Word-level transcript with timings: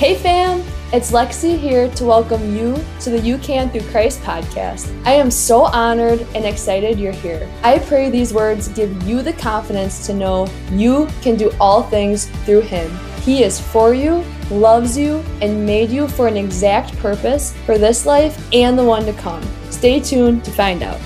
Hey 0.00 0.14
fam, 0.14 0.64
it's 0.94 1.12
Lexi 1.12 1.58
here 1.58 1.90
to 1.90 2.06
welcome 2.06 2.56
you 2.56 2.82
to 3.00 3.10
the 3.10 3.20
You 3.20 3.36
Can 3.36 3.68
Through 3.68 3.86
Christ 3.90 4.22
podcast. 4.22 4.90
I 5.04 5.12
am 5.12 5.30
so 5.30 5.64
honored 5.64 6.26
and 6.34 6.46
excited 6.46 6.98
you're 6.98 7.12
here. 7.12 7.46
I 7.62 7.80
pray 7.80 8.08
these 8.08 8.32
words 8.32 8.68
give 8.68 9.02
you 9.02 9.20
the 9.20 9.34
confidence 9.34 10.06
to 10.06 10.14
know 10.14 10.48
you 10.72 11.06
can 11.20 11.36
do 11.36 11.52
all 11.60 11.82
things 11.82 12.30
through 12.46 12.62
Him. 12.62 12.90
He 13.20 13.42
is 13.42 13.60
for 13.60 13.92
you, 13.92 14.24
loves 14.50 14.96
you, 14.96 15.22
and 15.42 15.66
made 15.66 15.90
you 15.90 16.08
for 16.08 16.28
an 16.28 16.38
exact 16.38 16.96
purpose 16.96 17.54
for 17.66 17.76
this 17.76 18.06
life 18.06 18.42
and 18.54 18.78
the 18.78 18.84
one 18.84 19.04
to 19.04 19.12
come. 19.12 19.46
Stay 19.68 20.00
tuned 20.00 20.46
to 20.46 20.50
find 20.50 20.82
out. 20.82 20.98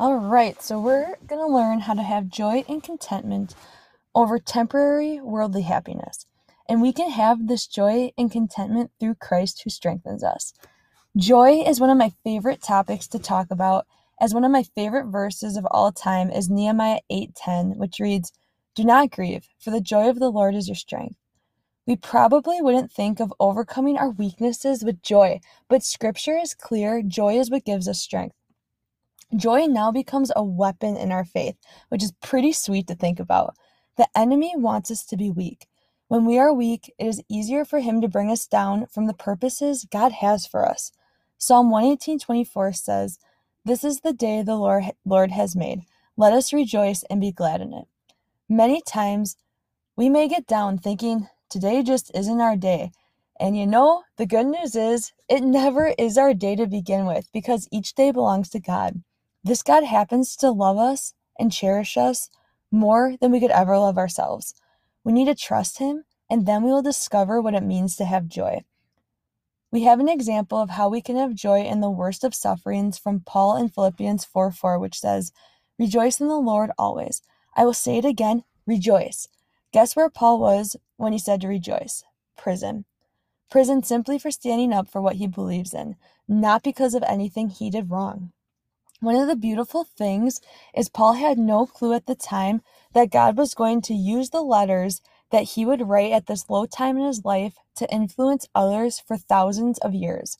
All 0.00 0.16
right, 0.16 0.62
so 0.62 0.80
we're 0.80 1.14
going 1.26 1.46
to 1.46 1.54
learn 1.54 1.80
how 1.80 1.92
to 1.92 2.02
have 2.02 2.30
joy 2.30 2.64
and 2.66 2.82
contentment 2.82 3.54
over 4.14 4.38
temporary 4.38 5.20
worldly 5.20 5.60
happiness. 5.60 6.24
And 6.66 6.80
we 6.80 6.90
can 6.90 7.10
have 7.10 7.48
this 7.48 7.66
joy 7.66 8.10
and 8.16 8.32
contentment 8.32 8.92
through 8.98 9.16
Christ 9.16 9.60
who 9.62 9.68
strengthens 9.68 10.24
us. 10.24 10.54
Joy 11.18 11.62
is 11.66 11.80
one 11.80 11.90
of 11.90 11.98
my 11.98 12.14
favorite 12.24 12.62
topics 12.62 13.08
to 13.08 13.18
talk 13.18 13.50
about, 13.50 13.86
as 14.18 14.32
one 14.32 14.42
of 14.42 14.50
my 14.50 14.62
favorite 14.62 15.04
verses 15.04 15.58
of 15.58 15.66
all 15.70 15.92
time 15.92 16.30
is 16.30 16.48
Nehemiah 16.48 17.00
8:10, 17.10 17.76
which 17.76 18.00
reads, 18.00 18.32
"Do 18.74 18.84
not 18.84 19.10
grieve, 19.10 19.50
for 19.58 19.70
the 19.70 19.82
joy 19.82 20.08
of 20.08 20.18
the 20.18 20.30
Lord 20.30 20.54
is 20.54 20.66
your 20.66 20.76
strength." 20.76 21.16
We 21.86 21.96
probably 21.96 22.62
wouldn't 22.62 22.90
think 22.90 23.20
of 23.20 23.34
overcoming 23.38 23.98
our 23.98 24.08
weaknesses 24.08 24.82
with 24.82 25.02
joy, 25.02 25.40
but 25.68 25.82
scripture 25.82 26.38
is 26.38 26.54
clear 26.54 27.02
joy 27.02 27.38
is 27.38 27.50
what 27.50 27.66
gives 27.66 27.86
us 27.86 28.00
strength. 28.00 28.39
Joy 29.36 29.66
now 29.66 29.92
becomes 29.92 30.32
a 30.34 30.42
weapon 30.42 30.96
in 30.96 31.12
our 31.12 31.24
faith, 31.24 31.56
which 31.88 32.02
is 32.02 32.12
pretty 32.20 32.52
sweet 32.52 32.88
to 32.88 32.96
think 32.96 33.20
about. 33.20 33.54
The 33.96 34.08
enemy 34.16 34.54
wants 34.56 34.90
us 34.90 35.04
to 35.06 35.16
be 35.16 35.30
weak. 35.30 35.68
When 36.08 36.26
we 36.26 36.36
are 36.36 36.52
weak, 36.52 36.92
it 36.98 37.06
is 37.06 37.22
easier 37.28 37.64
for 37.64 37.78
him 37.78 38.00
to 38.00 38.08
bring 38.08 38.28
us 38.30 38.48
down 38.48 38.86
from 38.86 39.06
the 39.06 39.14
purposes 39.14 39.86
God 39.88 40.10
has 40.10 40.46
for 40.46 40.68
us. 40.68 40.90
Psalm 41.38 41.70
118:24 41.70 42.72
says, 42.72 43.20
"This 43.64 43.84
is 43.84 44.00
the 44.00 44.12
day 44.12 44.42
the 44.42 44.56
Lord 44.56 44.90
Lord 45.04 45.30
has 45.30 45.54
made. 45.54 45.82
Let 46.16 46.32
us 46.32 46.52
rejoice 46.52 47.04
and 47.04 47.20
be 47.20 47.30
glad 47.30 47.60
in 47.60 47.72
it." 47.72 47.86
Many 48.48 48.80
times 48.80 49.36
we 49.96 50.08
may 50.08 50.26
get 50.26 50.48
down 50.48 50.78
thinking 50.78 51.28
today 51.48 51.84
just 51.84 52.10
isn't 52.14 52.40
our 52.40 52.56
day. 52.56 52.90
And 53.38 53.56
you 53.56 53.66
know, 53.66 54.02
the 54.16 54.26
good 54.26 54.46
news 54.46 54.74
is 54.74 55.12
it 55.28 55.44
never 55.44 55.94
is 55.96 56.18
our 56.18 56.34
day 56.34 56.56
to 56.56 56.66
begin 56.66 57.06
with 57.06 57.30
because 57.32 57.68
each 57.70 57.94
day 57.94 58.10
belongs 58.10 58.50
to 58.50 58.58
God. 58.58 59.04
This 59.42 59.62
God 59.62 59.84
happens 59.84 60.36
to 60.36 60.50
love 60.50 60.76
us 60.76 61.14
and 61.38 61.50
cherish 61.50 61.96
us 61.96 62.28
more 62.70 63.16
than 63.20 63.32
we 63.32 63.40
could 63.40 63.50
ever 63.50 63.78
love 63.78 63.96
ourselves. 63.96 64.54
We 65.02 65.12
need 65.12 65.26
to 65.26 65.34
trust 65.34 65.78
Him, 65.78 66.04
and 66.28 66.46
then 66.46 66.62
we 66.62 66.70
will 66.70 66.82
discover 66.82 67.40
what 67.40 67.54
it 67.54 67.62
means 67.62 67.96
to 67.96 68.04
have 68.04 68.28
joy. 68.28 68.64
We 69.72 69.84
have 69.84 69.98
an 69.98 70.08
example 70.08 70.58
of 70.58 70.70
how 70.70 70.88
we 70.88 71.00
can 71.00 71.16
have 71.16 71.34
joy 71.34 71.62
in 71.62 71.80
the 71.80 71.90
worst 71.90 72.22
of 72.22 72.34
sufferings 72.34 72.98
from 72.98 73.20
Paul 73.20 73.56
in 73.56 73.68
Philippians 73.68 74.24
4 74.24 74.50
4, 74.50 74.78
which 74.78 74.98
says, 74.98 75.32
Rejoice 75.78 76.20
in 76.20 76.28
the 76.28 76.36
Lord 76.36 76.70
always. 76.76 77.22
I 77.56 77.64
will 77.64 77.72
say 77.72 77.96
it 77.96 78.04
again, 78.04 78.44
rejoice. 78.66 79.28
Guess 79.72 79.96
where 79.96 80.10
Paul 80.10 80.38
was 80.38 80.76
when 80.96 81.12
he 81.12 81.18
said 81.18 81.40
to 81.40 81.48
rejoice? 81.48 82.04
Prison. 82.36 82.84
Prison 83.50 83.82
simply 83.82 84.18
for 84.18 84.30
standing 84.30 84.72
up 84.72 84.88
for 84.88 85.00
what 85.00 85.16
he 85.16 85.26
believes 85.26 85.72
in, 85.72 85.96
not 86.28 86.62
because 86.62 86.94
of 86.94 87.02
anything 87.04 87.48
he 87.48 87.70
did 87.70 87.90
wrong. 87.90 88.32
One 89.00 89.16
of 89.16 89.28
the 89.28 89.36
beautiful 89.36 89.84
things 89.84 90.42
is 90.74 90.90
Paul 90.90 91.14
had 91.14 91.38
no 91.38 91.64
clue 91.64 91.94
at 91.94 92.04
the 92.04 92.14
time 92.14 92.60
that 92.92 93.10
God 93.10 93.38
was 93.38 93.54
going 93.54 93.80
to 93.82 93.94
use 93.94 94.28
the 94.28 94.42
letters 94.42 95.00
that 95.30 95.54
he 95.54 95.64
would 95.64 95.88
write 95.88 96.12
at 96.12 96.26
this 96.26 96.50
low 96.50 96.66
time 96.66 96.98
in 96.98 97.06
his 97.06 97.24
life 97.24 97.54
to 97.76 97.90
influence 97.90 98.46
others 98.54 99.00
for 99.00 99.16
thousands 99.16 99.78
of 99.78 99.94
years. 99.94 100.36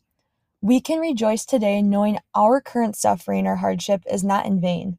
We 0.61 0.79
can 0.83 1.01
rejoice 1.01 1.47
today 1.47 1.81
knowing 1.81 2.19
our 2.35 2.61
current 2.61 2.97
suffering 2.97 3.47
or 3.47 3.57
hardship 3.57 4.03
is 4.11 4.23
not 4.23 4.45
in 4.45 4.61
vain. 4.61 4.99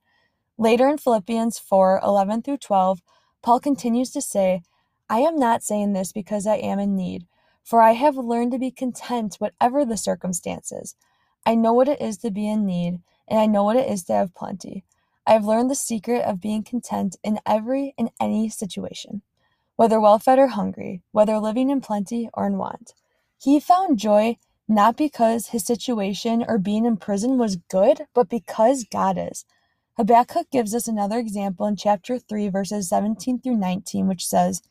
Later 0.57 0.88
in 0.89 0.97
Philippians 0.97 1.59
4 1.59 2.01
11 2.03 2.41
through 2.41 2.57
12, 2.57 3.01
Paul 3.44 3.59
continues 3.59 4.09
to 4.11 4.21
say, 4.21 4.63
I 5.07 5.19
am 5.19 5.38
not 5.38 5.61
saying 5.61 5.94
this 5.94 6.11
because 6.11 6.47
I 6.47 6.55
am 6.55 6.79
in 6.79 6.95
need, 6.95 7.27
for 7.63 7.83
I 7.83 7.91
have 7.91 8.17
learned 8.17 8.53
to 8.53 8.59
be 8.59 8.71
content 8.71 9.35
whatever 9.35 9.85
the 9.85 9.97
circumstances. 9.97 10.95
I 11.45 11.53
know 11.53 11.73
what 11.73 11.88
it 11.88 12.01
is 12.01 12.17
to 12.19 12.31
be 12.31 12.50
in 12.50 12.66
need 12.66 13.01
and 13.31 13.40
I 13.40 13.46
know 13.46 13.64
what 13.64 13.78
it 13.78 13.90
is 13.90 14.03
to 14.03 14.14
have 14.14 14.36
plenty. 14.36 14.84
I 15.25 15.31
have 15.31 15.46
learned 15.46 15.72
the 15.72 15.75
secret 15.75 16.24
of 16.24 16.42
being 16.42 16.64
content 16.64 17.16
in 17.24 17.40
every 17.46 17.96
and 17.97 18.12
any 18.19 18.50
situation, 18.50 19.22
whether 19.78 20.02
well 20.02 20.19
fed 20.19 20.38
or 20.38 20.47
hungry, 20.47 21.02
whether 21.14 21.40
living 21.40 21.69
in 21.69 21.80
plenty 21.80 22.30
or 22.34 22.46
in 22.46 22.58
want. 22.58 22.94
He 23.42 23.62
found 23.62 24.00
joy 24.00 24.38
not 24.68 24.97
because 24.97 25.47
his 25.47 25.66
situation 25.66 26.44
or 26.46 26.58
being 26.58 26.86
in 26.86 26.97
prison 26.97 27.38
was 27.38 27.56
good, 27.56 28.02
but 28.14 28.28
because 28.28 28.84
God 28.84 29.18
is. 29.18 29.46
Habakkuk 29.96 30.52
gives 30.52 30.75
us 30.75 30.90
another 30.90 31.18
example 31.18 31.66
in 31.68 31.78
chapter 31.78 32.19
3, 32.19 32.50
verses 32.50 32.90
17 32.90 33.40
through 33.40 33.58
19, 33.58 34.08
which 34.08 34.28
says, 34.28 34.62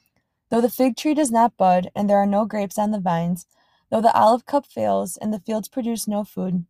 Though 0.50 0.60
the 0.60 0.69
fig 0.69 0.97
tree 0.97 1.15
does 1.15 1.31
not 1.31 1.56
bud, 1.56 1.91
and 1.94 2.10
there 2.10 2.19
are 2.19 2.27
no 2.27 2.44
grapes 2.44 2.78
on 2.78 2.91
the 2.91 3.00
vines, 3.00 3.47
though 3.91 4.03
the 4.03 4.15
olive 4.15 4.44
cup 4.44 4.66
fails, 4.66 5.16
and 5.16 5.32
the 5.32 5.41
fields 5.41 5.69
produce 5.69 6.06
no 6.06 6.25
food, 6.25 6.66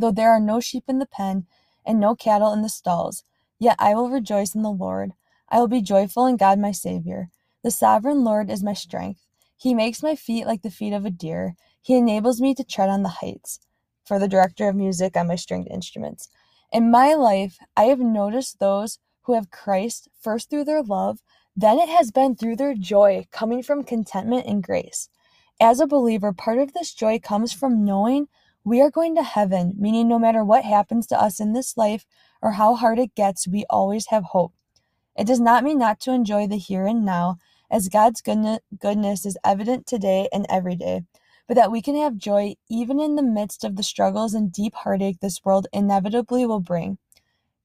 Though 0.00 0.10
there 0.10 0.30
are 0.30 0.40
no 0.40 0.60
sheep 0.60 0.84
in 0.88 0.98
the 0.98 1.04
pen, 1.04 1.46
and 1.84 2.00
no 2.00 2.14
cattle 2.14 2.54
in 2.54 2.62
the 2.62 2.70
stalls, 2.70 3.22
yet 3.58 3.76
I 3.78 3.94
will 3.94 4.08
rejoice 4.08 4.54
in 4.54 4.62
the 4.62 4.70
Lord. 4.70 5.12
I 5.50 5.58
will 5.58 5.68
be 5.68 5.82
joyful 5.82 6.24
in 6.24 6.38
God 6.38 6.58
my 6.58 6.72
Saviour. 6.72 7.28
The 7.62 7.70
sovereign 7.70 8.24
Lord 8.24 8.50
is 8.50 8.62
my 8.62 8.72
strength. 8.72 9.26
He 9.58 9.74
makes 9.74 10.02
my 10.02 10.14
feet 10.16 10.46
like 10.46 10.62
the 10.62 10.70
feet 10.70 10.94
of 10.94 11.04
a 11.04 11.10
deer. 11.10 11.54
He 11.82 11.98
enables 11.98 12.40
me 12.40 12.54
to 12.54 12.64
tread 12.64 12.88
on 12.88 13.02
the 13.02 13.20
heights. 13.20 13.60
For 14.06 14.18
the 14.18 14.26
director 14.26 14.70
of 14.70 14.74
music 14.74 15.18
on 15.18 15.26
my 15.26 15.36
stringed 15.36 15.68
instruments. 15.68 16.30
In 16.72 16.90
my 16.90 17.12
life, 17.12 17.58
I 17.76 17.84
have 17.84 18.00
noticed 18.00 18.58
those 18.58 18.98
who 19.24 19.34
have 19.34 19.50
Christ 19.50 20.08
first 20.18 20.48
through 20.48 20.64
their 20.64 20.82
love, 20.82 21.18
then 21.54 21.78
it 21.78 21.90
has 21.90 22.10
been 22.10 22.36
through 22.36 22.56
their 22.56 22.74
joy 22.74 23.26
coming 23.32 23.62
from 23.62 23.84
contentment 23.84 24.46
and 24.46 24.62
grace. 24.62 25.10
As 25.60 25.78
a 25.78 25.86
believer, 25.86 26.32
part 26.32 26.56
of 26.56 26.72
this 26.72 26.94
joy 26.94 27.18
comes 27.18 27.52
from 27.52 27.84
knowing 27.84 28.28
we 28.64 28.80
are 28.80 28.90
going 28.90 29.14
to 29.16 29.22
heaven, 29.22 29.74
meaning 29.78 30.08
no 30.08 30.18
matter 30.18 30.44
what 30.44 30.64
happens 30.64 31.06
to 31.08 31.20
us 31.20 31.40
in 31.40 31.52
this 31.52 31.76
life 31.76 32.04
or 32.42 32.52
how 32.52 32.74
hard 32.74 32.98
it 32.98 33.14
gets, 33.14 33.48
we 33.48 33.64
always 33.70 34.06
have 34.08 34.24
hope. 34.24 34.52
It 35.16 35.26
does 35.26 35.40
not 35.40 35.64
mean 35.64 35.78
not 35.78 36.00
to 36.00 36.12
enjoy 36.12 36.46
the 36.46 36.58
here 36.58 36.86
and 36.86 37.04
now, 37.04 37.38
as 37.70 37.88
God's 37.88 38.20
goodness 38.20 39.26
is 39.26 39.38
evident 39.44 39.86
today 39.86 40.28
and 40.32 40.46
every 40.48 40.76
day, 40.76 41.04
but 41.46 41.54
that 41.54 41.70
we 41.70 41.82
can 41.82 41.96
have 41.96 42.16
joy 42.16 42.54
even 42.68 43.00
in 43.00 43.16
the 43.16 43.22
midst 43.22 43.64
of 43.64 43.76
the 43.76 43.82
struggles 43.82 44.34
and 44.34 44.52
deep 44.52 44.74
heartache 44.74 45.20
this 45.20 45.44
world 45.44 45.66
inevitably 45.72 46.46
will 46.46 46.60
bring. 46.60 46.98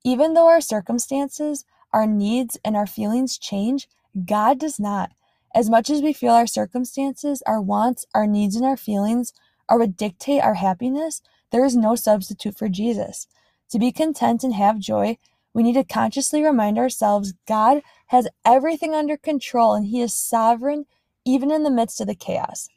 Even 0.04 0.34
though 0.34 0.48
our 0.48 0.62
circumstances, 0.62 1.66
our 1.92 2.06
needs, 2.06 2.58
and 2.64 2.76
our 2.76 2.88
feelings 2.88 3.38
change, 3.38 3.88
God 4.26 4.60
does 4.60 4.80
not. 4.80 5.12
As 5.54 5.70
much 5.70 5.90
as 5.90 6.02
we 6.02 6.14
feel 6.14 6.34
our 6.34 6.48
circumstances, 6.48 7.42
our 7.48 7.62
wants, 7.62 8.06
our 8.14 8.28
needs, 8.28 8.56
and 8.56 8.66
our 8.66 8.78
feelings 8.78 9.34
or 9.70 9.80
would 9.80 9.98
dictate 9.98 10.42
our 10.42 10.56
happiness, 10.56 11.22
there 11.52 11.66
is 11.66 11.76
no 11.76 11.96
substitute 11.96 12.58
for 12.58 12.70
Jesus. 12.70 13.28
To 13.72 13.80
be 13.80 13.92
content 13.92 14.44
and 14.44 14.54
have 14.54 14.80
joy, 14.80 15.18
we 15.54 15.64
need 15.64 15.74
to 15.74 15.84
consciously 15.84 16.44
remind 16.44 16.78
ourselves 16.78 17.34
God 17.48 17.82
has 18.08 18.28
everything 18.44 18.94
under 18.94 19.18
control 19.18 19.74
and 19.74 19.86
He 19.86 20.02
is 20.02 20.14
sovereign 20.14 20.86
even 21.26 21.50
in 21.50 21.64
the 21.64 21.72
midst 21.72 22.02
of 22.02 22.08
the 22.08 22.16
chaos. 22.16 22.68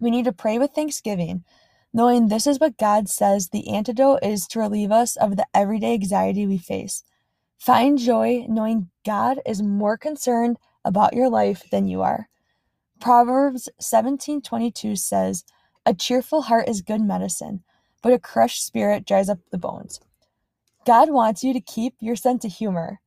We 0.00 0.10
need 0.10 0.24
to 0.24 0.32
pray 0.32 0.58
with 0.58 0.72
thanksgiving, 0.72 1.44
knowing 1.92 2.28
this 2.28 2.46
is 2.46 2.60
what 2.60 2.78
God 2.78 3.08
says 3.08 3.48
the 3.48 3.68
antidote 3.68 4.20
is 4.22 4.46
to 4.48 4.60
relieve 4.60 4.92
us 4.92 5.16
of 5.16 5.36
the 5.36 5.46
everyday 5.52 5.94
anxiety 5.94 6.46
we 6.46 6.58
face. 6.58 7.02
Find 7.58 7.98
joy 7.98 8.46
knowing 8.48 8.90
God 9.04 9.40
is 9.44 9.60
more 9.60 9.98
concerned 9.98 10.58
about 10.84 11.14
your 11.14 11.28
life 11.28 11.68
than 11.70 11.88
you 11.88 12.02
are. 12.02 12.28
Proverbs 13.00 13.68
17:22 13.80 14.96
says, 14.96 15.44
a 15.88 15.94
cheerful 15.94 16.42
heart 16.42 16.68
is 16.68 16.82
good 16.82 17.00
medicine, 17.00 17.62
but 18.02 18.12
a 18.12 18.18
crushed 18.18 18.62
spirit 18.62 19.06
dries 19.06 19.30
up 19.30 19.38
the 19.50 19.56
bones. 19.56 20.00
God 20.84 21.08
wants 21.08 21.42
you 21.42 21.54
to 21.54 21.62
keep 21.62 21.94
your 21.98 22.14
sense 22.14 22.44
of 22.44 22.52
humor. 22.52 23.00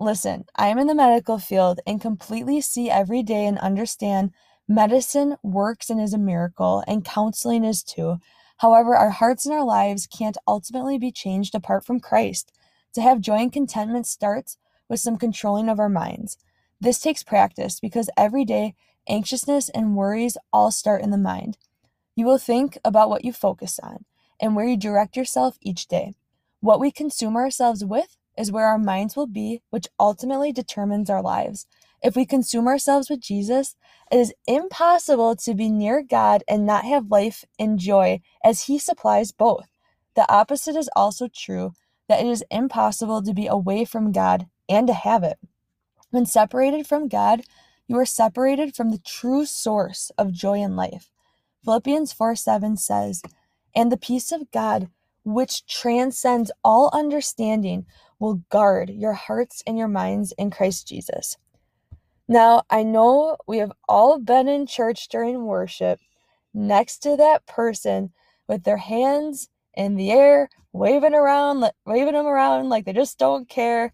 Listen, 0.00 0.44
I 0.56 0.66
am 0.66 0.78
in 0.78 0.88
the 0.88 0.96
medical 0.96 1.38
field 1.38 1.78
and 1.86 2.00
completely 2.00 2.60
see 2.60 2.90
every 2.90 3.22
day 3.22 3.46
and 3.46 3.56
understand 3.60 4.32
medicine 4.66 5.36
works 5.44 5.90
and 5.90 6.00
is 6.00 6.12
a 6.12 6.18
miracle, 6.18 6.82
and 6.88 7.04
counseling 7.04 7.64
is 7.64 7.84
too. 7.84 8.18
However, 8.56 8.96
our 8.96 9.10
hearts 9.10 9.46
and 9.46 9.54
our 9.54 9.64
lives 9.64 10.08
can't 10.08 10.36
ultimately 10.48 10.98
be 10.98 11.12
changed 11.12 11.54
apart 11.54 11.86
from 11.86 12.00
Christ. 12.00 12.50
To 12.94 13.00
have 13.00 13.20
joy 13.20 13.42
and 13.42 13.52
contentment 13.52 14.08
starts 14.08 14.58
with 14.88 14.98
some 14.98 15.18
controlling 15.18 15.68
of 15.68 15.78
our 15.78 15.88
minds. 15.88 16.36
This 16.80 16.98
takes 16.98 17.22
practice 17.22 17.78
because 17.78 18.10
every 18.16 18.44
day, 18.44 18.74
anxiousness 19.08 19.68
and 19.68 19.94
worries 19.94 20.36
all 20.52 20.72
start 20.72 21.00
in 21.00 21.12
the 21.12 21.16
mind. 21.16 21.58
You 22.16 22.26
will 22.26 22.38
think 22.38 22.78
about 22.84 23.08
what 23.10 23.24
you 23.24 23.32
focus 23.32 23.80
on 23.82 24.04
and 24.40 24.54
where 24.54 24.66
you 24.66 24.76
direct 24.76 25.16
yourself 25.16 25.58
each 25.60 25.88
day. 25.88 26.14
What 26.60 26.80
we 26.80 26.90
consume 26.90 27.36
ourselves 27.36 27.84
with 27.84 28.16
is 28.38 28.52
where 28.52 28.66
our 28.66 28.78
minds 28.78 29.16
will 29.16 29.26
be, 29.26 29.62
which 29.70 29.88
ultimately 29.98 30.52
determines 30.52 31.10
our 31.10 31.22
lives. 31.22 31.66
If 32.02 32.16
we 32.16 32.26
consume 32.26 32.68
ourselves 32.68 33.08
with 33.08 33.20
Jesus, 33.20 33.76
it 34.12 34.18
is 34.18 34.34
impossible 34.46 35.36
to 35.36 35.54
be 35.54 35.68
near 35.68 36.02
God 36.02 36.44
and 36.48 36.66
not 36.66 36.84
have 36.84 37.10
life 37.10 37.44
and 37.58 37.78
joy, 37.78 38.20
as 38.44 38.64
He 38.64 38.78
supplies 38.78 39.32
both. 39.32 39.68
The 40.14 40.30
opposite 40.30 40.76
is 40.76 40.90
also 40.94 41.28
true 41.28 41.72
that 42.08 42.20
it 42.20 42.26
is 42.26 42.44
impossible 42.50 43.22
to 43.22 43.34
be 43.34 43.46
away 43.46 43.84
from 43.84 44.12
God 44.12 44.46
and 44.68 44.86
to 44.86 44.94
have 44.94 45.22
it. 45.22 45.38
When 46.10 46.26
separated 46.26 46.86
from 46.86 47.08
God, 47.08 47.42
you 47.88 47.98
are 47.98 48.06
separated 48.06 48.76
from 48.76 48.90
the 48.90 48.98
true 48.98 49.46
source 49.46 50.12
of 50.16 50.32
joy 50.32 50.60
and 50.62 50.76
life. 50.76 51.10
Philippians 51.64 52.12
4 52.12 52.36
7 52.36 52.76
says, 52.76 53.22
And 53.74 53.90
the 53.90 53.96
peace 53.96 54.32
of 54.32 54.50
God, 54.50 54.88
which 55.24 55.66
transcends 55.66 56.52
all 56.62 56.90
understanding, 56.92 57.86
will 58.18 58.42
guard 58.50 58.90
your 58.90 59.14
hearts 59.14 59.62
and 59.66 59.78
your 59.78 59.88
minds 59.88 60.32
in 60.36 60.50
Christ 60.50 60.86
Jesus. 60.86 61.36
Now, 62.28 62.62
I 62.70 62.82
know 62.82 63.36
we 63.46 63.58
have 63.58 63.72
all 63.88 64.18
been 64.18 64.48
in 64.48 64.66
church 64.66 65.08
during 65.08 65.44
worship 65.44 66.00
next 66.52 66.98
to 67.00 67.16
that 67.16 67.46
person 67.46 68.12
with 68.48 68.64
their 68.64 68.78
hands 68.78 69.48
in 69.74 69.96
the 69.96 70.12
air, 70.12 70.48
waving 70.72 71.14
around, 71.14 71.64
waving 71.84 72.14
them 72.14 72.26
around 72.26 72.68
like 72.68 72.84
they 72.84 72.92
just 72.92 73.18
don't 73.18 73.48
care. 73.48 73.92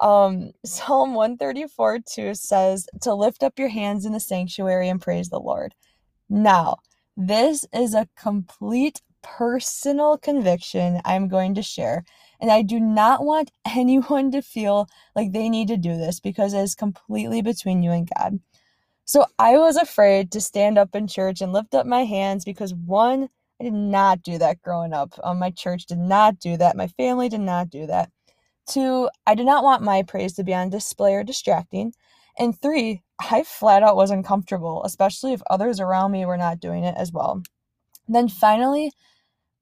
Um, 0.00 0.52
Psalm 0.64 1.14
134 1.14 2.00
2 2.00 2.34
says 2.34 2.86
to 3.02 3.14
lift 3.14 3.42
up 3.42 3.58
your 3.58 3.68
hands 3.68 4.04
in 4.04 4.12
the 4.12 4.20
sanctuary 4.20 4.88
and 4.88 5.00
praise 5.00 5.28
the 5.28 5.40
Lord. 5.40 5.74
Now, 6.28 6.78
this 7.16 7.66
is 7.72 7.94
a 7.94 8.08
complete 8.16 9.00
personal 9.22 10.18
conviction 10.18 11.00
I'm 11.04 11.28
going 11.28 11.54
to 11.54 11.62
share. 11.62 12.04
And 12.40 12.50
I 12.50 12.62
do 12.62 12.80
not 12.80 13.24
want 13.24 13.50
anyone 13.66 14.30
to 14.32 14.42
feel 14.42 14.88
like 15.14 15.32
they 15.32 15.48
need 15.48 15.68
to 15.68 15.76
do 15.76 15.96
this 15.96 16.20
because 16.20 16.52
it 16.52 16.60
is 16.60 16.74
completely 16.74 17.42
between 17.42 17.82
you 17.82 17.92
and 17.92 18.08
God. 18.16 18.40
So 19.04 19.26
I 19.38 19.58
was 19.58 19.76
afraid 19.76 20.30
to 20.32 20.40
stand 20.40 20.78
up 20.78 20.94
in 20.94 21.06
church 21.06 21.40
and 21.40 21.52
lift 21.52 21.74
up 21.74 21.86
my 21.86 22.04
hands 22.04 22.44
because 22.44 22.72
one, 22.74 23.28
I 23.60 23.64
did 23.64 23.74
not 23.74 24.22
do 24.22 24.38
that 24.38 24.62
growing 24.62 24.92
up. 24.92 25.18
Um, 25.22 25.38
my 25.38 25.50
church 25.50 25.86
did 25.86 25.98
not 25.98 26.38
do 26.38 26.56
that. 26.56 26.76
My 26.76 26.86
family 26.86 27.28
did 27.28 27.40
not 27.40 27.70
do 27.70 27.86
that. 27.86 28.10
Two, 28.66 29.10
I 29.26 29.34
did 29.34 29.46
not 29.46 29.64
want 29.64 29.82
my 29.82 30.02
praise 30.02 30.34
to 30.34 30.44
be 30.44 30.54
on 30.54 30.70
display 30.70 31.14
or 31.14 31.24
distracting. 31.24 31.92
And 32.38 32.58
three, 32.60 33.02
I 33.30 33.42
flat 33.42 33.82
out 33.82 33.96
wasn't 33.96 34.26
comfortable, 34.26 34.82
especially 34.84 35.32
if 35.32 35.42
others 35.48 35.80
around 35.80 36.12
me 36.12 36.24
were 36.24 36.36
not 36.36 36.60
doing 36.60 36.84
it 36.84 36.94
as 36.96 37.12
well. 37.12 37.42
Then 38.08 38.28
finally, 38.28 38.92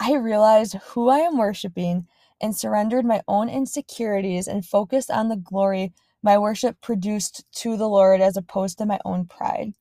I 0.01 0.15
realized 0.15 0.75
who 0.75 1.09
I 1.09 1.19
am 1.19 1.37
worshiping 1.37 2.07
and 2.41 2.57
surrendered 2.57 3.05
my 3.05 3.23
own 3.29 3.49
insecurities 3.49 4.49
and 4.49 4.65
focused 4.65 5.11
on 5.11 5.29
the 5.29 5.37
glory 5.37 5.93
my 6.23 6.39
worship 6.39 6.81
produced 6.81 7.45
to 7.53 7.77
the 7.77 7.89
Lord 7.89 8.21
as 8.21 8.37
opposed 8.37 8.79
to 8.79 8.87
my 8.87 8.99
own 9.05 9.27
pride. 9.27 9.75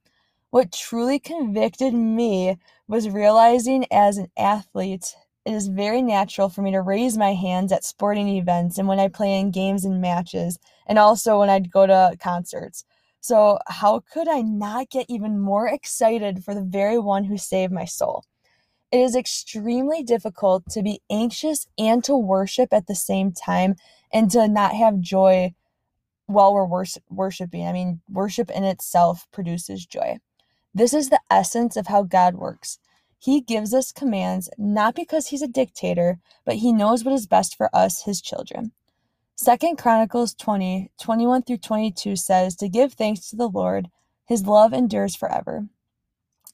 What 0.51 0.71
truly 0.71 1.19
convicted 1.19 1.93
me 1.93 2.57
was 2.87 3.09
realizing 3.09 3.85
as 3.91 4.17
an 4.17 4.31
athlete, 4.37 5.15
it 5.45 5.53
is 5.53 5.67
very 5.67 6.01
natural 6.01 6.49
for 6.49 6.61
me 6.61 6.71
to 6.71 6.81
raise 6.81 7.17
my 7.17 7.33
hands 7.33 7.71
at 7.71 7.83
sporting 7.83 8.27
events 8.29 8.77
and 8.77 8.87
when 8.87 8.99
I 8.99 9.07
play 9.09 9.39
in 9.39 9.51
games 9.51 9.85
and 9.85 10.01
matches, 10.01 10.57
and 10.87 10.97
also 10.97 11.39
when 11.39 11.49
I'd 11.49 11.71
go 11.71 11.85
to 11.85 12.15
concerts. 12.19 12.83
So, 13.21 13.59
how 13.67 14.01
could 14.11 14.27
I 14.27 14.41
not 14.41 14.89
get 14.89 15.05
even 15.09 15.39
more 15.39 15.67
excited 15.67 16.43
for 16.43 16.53
the 16.55 16.63
very 16.63 16.97
one 16.97 17.25
who 17.25 17.37
saved 17.37 17.73
my 17.73 17.85
soul? 17.85 18.23
It 18.91 18.99
is 18.99 19.15
extremely 19.15 20.03
difficult 20.03 20.69
to 20.71 20.81
be 20.81 21.01
anxious 21.11 21.67
and 21.77 22.03
to 22.05 22.15
worship 22.15 22.73
at 22.73 22.87
the 22.87 22.95
same 22.95 23.31
time 23.31 23.75
and 24.11 24.31
to 24.31 24.47
not 24.47 24.73
have 24.73 24.99
joy 24.99 25.53
while 26.25 26.53
we're 26.53 26.65
wors- 26.65 26.97
worshiping. 27.09 27.67
I 27.67 27.73
mean, 27.73 28.01
worship 28.09 28.49
in 28.49 28.63
itself 28.63 29.27
produces 29.31 29.85
joy. 29.85 30.19
This 30.73 30.93
is 30.93 31.09
the 31.09 31.21
essence 31.29 31.75
of 31.75 31.87
how 31.87 32.03
God 32.03 32.35
works. 32.35 32.79
He 33.19 33.41
gives 33.41 33.73
us 33.73 33.91
commands 33.91 34.49
not 34.57 34.95
because 34.95 35.27
he's 35.27 35.41
a 35.41 35.47
dictator, 35.47 36.19
but 36.45 36.55
he 36.55 36.71
knows 36.71 37.03
what 37.03 37.13
is 37.13 37.27
best 37.27 37.57
for 37.57 37.69
us, 37.75 38.03
his 38.03 38.21
children. 38.21 38.71
Second 39.41 39.77
Chronicles 39.77 40.33
20, 40.33 40.91
21 40.99 41.43
through 41.43 41.59
22 41.59 42.17
says 42.17 42.57
to 42.57 42.67
give 42.67 42.91
thanks 42.91 43.29
to 43.29 43.37
the 43.37 43.47
Lord, 43.47 43.87
his 44.27 44.45
love 44.45 44.73
endures 44.73 45.15
forever. 45.15 45.65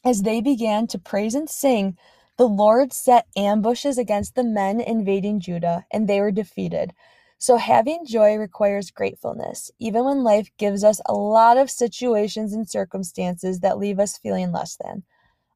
As 0.06 0.22
they 0.22 0.40
began 0.40 0.86
to 0.90 1.00
praise 1.00 1.34
and 1.34 1.50
sing, 1.50 1.98
the 2.38 2.48
Lord 2.48 2.94
set 2.94 3.26
ambushes 3.36 3.98
against 3.98 4.36
the 4.36 4.44
men 4.44 4.80
invading 4.80 5.40
Judah, 5.40 5.88
and 5.92 6.08
they 6.08 6.22
were 6.22 6.30
defeated. 6.30 6.94
So, 7.40 7.58
having 7.58 8.06
joy 8.06 8.36
requires 8.36 8.92
gratefulness, 8.92 9.72
even 9.80 10.06
when 10.06 10.24
life 10.24 10.52
gives 10.60 10.84
us 10.84 11.02
a 11.08 11.14
lot 11.14 11.58
of 11.58 11.72
situations 11.72 12.54
and 12.54 12.70
circumstances 12.70 13.62
that 13.62 13.80
leave 13.80 14.00
us 14.00 14.20
feeling 14.20 14.52
less 14.52 14.78
than. 14.80 15.02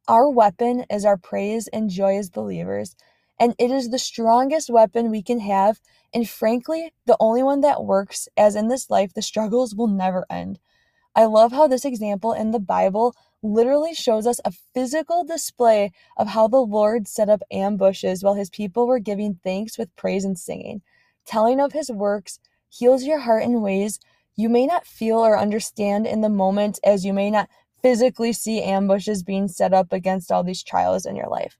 Our 0.08 0.28
weapon 0.32 0.84
is 0.90 1.06
our 1.06 1.18
praise 1.18 1.68
and 1.68 1.92
joy 1.92 2.18
as 2.18 2.32
believers, 2.32 2.96
and 3.40 3.56
it 3.58 3.72
is 3.72 3.90
the 3.90 4.00
strongest 4.00 4.70
weapon 4.70 5.10
we 5.10 5.24
can 5.24 5.40
have, 5.40 5.80
and 6.14 6.30
frankly, 6.30 6.92
the 7.06 7.18
only 7.20 7.44
one 7.44 7.62
that 7.62 7.84
works, 7.84 8.28
as 8.36 8.56
in 8.56 8.68
this 8.68 8.90
life, 8.90 9.14
the 9.14 9.22
struggles 9.22 9.74
will 9.74 9.88
never 9.88 10.26
end. 10.30 10.60
I 11.16 11.26
love 11.26 11.52
how 11.52 11.68
this 11.68 11.86
example 11.86 12.34
in 12.34 12.52
the 12.52 12.60
Bible 12.60 13.16
literally 13.42 13.94
shows 13.94 14.28
us 14.28 14.40
a 14.46 14.52
physical 14.74 15.24
display 15.24 15.92
of 16.18 16.28
how 16.28 16.48
the 16.48 16.62
Lord 16.62 17.08
set 17.08 17.30
up 17.30 17.42
ambushes 17.52 18.24
while 18.24 18.36
his 18.36 18.50
people 18.50 18.88
were 18.88 19.00
giving 19.00 19.40
thanks 19.44 19.78
with 19.78 19.96
praise 19.96 20.26
and 20.26 20.38
singing. 20.38 20.82
Telling 21.26 21.60
of 21.60 21.74
his 21.74 21.92
works 21.92 22.40
heals 22.70 23.04
your 23.04 23.20
heart 23.20 23.44
in 23.44 23.62
ways 23.62 24.00
you 24.36 24.50
may 24.50 24.66
not 24.66 24.86
feel 24.86 25.18
or 25.18 25.38
understand 25.38 26.08
in 26.08 26.22
the 26.22 26.30
moment, 26.30 26.80
as 26.84 27.06
you 27.06 27.14
may 27.14 27.30
not 27.30 27.50
physically 27.82 28.34
see 28.34 28.62
ambushes 28.62 29.24
being 29.24 29.48
set 29.48 29.74
up 29.74 29.92
against 29.92 30.32
all 30.32 30.44
these 30.44 30.64
trials 30.64 31.06
in 31.06 31.16
your 31.16 31.28
life. 31.28 31.58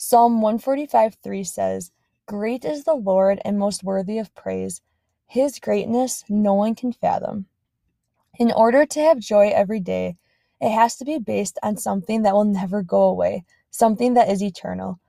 Psalm 0.00 0.40
145 0.40 1.16
3 1.20 1.42
says, 1.42 1.90
Great 2.26 2.64
is 2.64 2.84
the 2.84 2.94
Lord 2.94 3.40
and 3.44 3.58
most 3.58 3.82
worthy 3.82 4.18
of 4.18 4.32
praise. 4.32 4.80
His 5.26 5.58
greatness 5.58 6.22
no 6.28 6.54
one 6.54 6.76
can 6.76 6.92
fathom. 6.92 7.46
In 8.38 8.52
order 8.52 8.86
to 8.86 9.00
have 9.00 9.18
joy 9.18 9.48
every 9.48 9.80
day, 9.80 10.16
it 10.60 10.70
has 10.70 10.94
to 10.98 11.04
be 11.04 11.18
based 11.18 11.58
on 11.64 11.76
something 11.76 12.22
that 12.22 12.32
will 12.32 12.44
never 12.44 12.80
go 12.80 13.02
away, 13.02 13.44
something 13.70 14.14
that 14.14 14.30
is 14.30 14.40
eternal. 14.40 15.00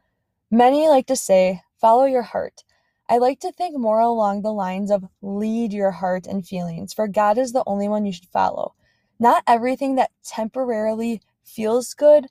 Many 0.50 0.88
like 0.88 1.06
to 1.06 1.16
say, 1.16 1.62
follow 1.80 2.06
your 2.06 2.24
heart. 2.24 2.64
I 3.08 3.20
like 3.20 3.40
to 3.42 3.52
think 3.52 3.78
more 3.78 4.00
along 4.00 4.42
the 4.42 4.52
lines 4.52 4.90
of 4.90 5.06
lead 5.22 5.72
your 5.72 5.92
heart 5.92 6.26
and 6.26 6.44
feelings, 6.48 6.96
for 6.96 7.08
God 7.08 7.38
is 7.38 7.52
the 7.52 7.64
only 7.68 7.88
one 7.88 8.08
you 8.08 8.12
should 8.12 8.30
follow. 8.30 8.74
Not 9.20 9.44
everything 9.46 9.98
that 9.98 10.10
temporarily 10.24 11.22
feels 11.44 11.94
good 11.94 12.26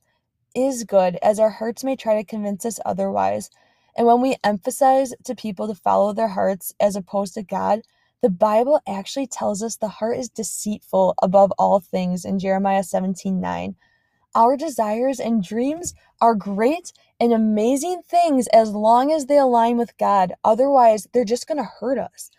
is 0.58 0.84
good, 0.84 1.18
as 1.22 1.38
our 1.38 1.50
hearts 1.50 1.84
may 1.84 1.96
try 1.96 2.16
to 2.16 2.24
convince 2.24 2.66
us 2.66 2.80
otherwise. 2.84 3.50
And 3.96 4.06
when 4.06 4.20
we 4.20 4.36
emphasize 4.44 5.14
to 5.24 5.36
people 5.36 5.68
to 5.68 5.74
follow 5.76 6.12
their 6.12 6.28
hearts 6.28 6.74
as 6.80 6.96
opposed 6.96 7.34
to 7.34 7.44
God, 7.44 7.82
the 8.22 8.30
Bible 8.30 8.80
actually 8.88 9.28
tells 9.28 9.62
us 9.62 9.76
the 9.76 9.88
heart 9.88 10.18
is 10.18 10.28
deceitful 10.28 11.14
above 11.22 11.52
all 11.58 11.80
things 11.80 12.24
in 12.24 12.40
Jeremiah 12.40 12.82
17 12.82 13.40
9. 13.40 13.76
Our 14.34 14.56
desires 14.56 15.20
and 15.20 15.44
dreams 15.44 15.94
are 16.20 16.34
great 16.34 16.92
and 17.20 17.32
amazing 17.32 18.02
things 18.08 18.48
as 18.48 18.72
long 18.72 19.12
as 19.12 19.26
they 19.26 19.38
align 19.38 19.78
with 19.78 19.96
God. 19.98 20.34
Otherwise, 20.44 21.08
they're 21.12 21.24
just 21.24 21.48
going 21.48 21.58
to 21.58 21.70
hurt 21.80 21.98
us. 21.98 22.30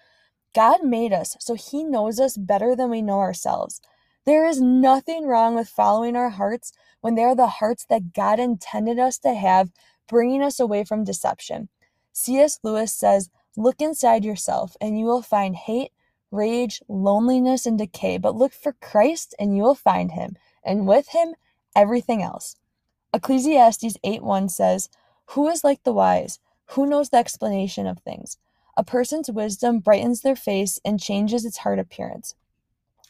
God 0.56 0.84
made 0.84 1.14
us, 1.14 1.38
so 1.40 1.56
He 1.56 1.84
knows 1.84 2.20
us 2.20 2.38
better 2.38 2.76
than 2.76 2.90
we 2.90 3.02
know 3.02 3.20
ourselves. 3.20 3.82
There 4.30 4.46
is 4.46 4.62
nothing 4.62 5.26
wrong 5.26 5.56
with 5.56 5.70
following 5.70 6.16
our 6.16 6.30
hearts 6.30 6.72
when 7.02 7.16
they 7.16 7.24
are 7.24 7.36
the 7.36 7.48
hearts 7.48 7.84
that 7.86 8.14
God 8.14 8.40
intended 8.40 9.00
us 9.00 9.18
to 9.18 9.34
have, 9.34 9.72
bringing 10.08 10.44
us 10.44 10.60
away 10.60 10.84
from 10.84 11.04
deception. 11.04 11.68
C.S. 12.14 12.60
Lewis 12.62 12.94
says, 12.94 13.32
Look 13.58 13.82
inside 13.82 14.24
yourself, 14.24 14.78
and 14.80 15.00
you 15.00 15.06
will 15.06 15.24
find 15.24 15.56
hate, 15.56 15.94
rage, 16.30 16.80
loneliness, 16.88 17.66
and 17.66 17.76
decay. 17.76 18.20
But 18.20 18.36
look 18.36 18.54
for 18.54 18.74
Christ, 18.74 19.34
and 19.40 19.58
you 19.58 19.64
will 19.64 19.74
find 19.74 20.12
him, 20.12 20.36
and 20.64 20.86
with 20.86 21.08
him, 21.08 21.34
everything 21.76 22.22
else. 22.22 22.56
Ecclesiastes 23.12 23.98
8 24.04 24.22
1 24.22 24.50
says, 24.50 24.90
Who 25.30 25.48
is 25.48 25.64
like 25.64 25.82
the 25.82 25.92
wise? 25.92 26.38
Who 26.74 26.86
knows 26.86 27.10
the 27.10 27.18
explanation 27.18 27.88
of 27.88 27.98
things? 27.98 28.38
A 28.78 28.84
person's 28.84 29.32
wisdom 29.32 29.80
brightens 29.80 30.22
their 30.22 30.36
face 30.36 30.80
and 30.86 31.00
changes 31.00 31.46
its 31.46 31.58
heart 31.58 31.80
appearance. 31.80 32.36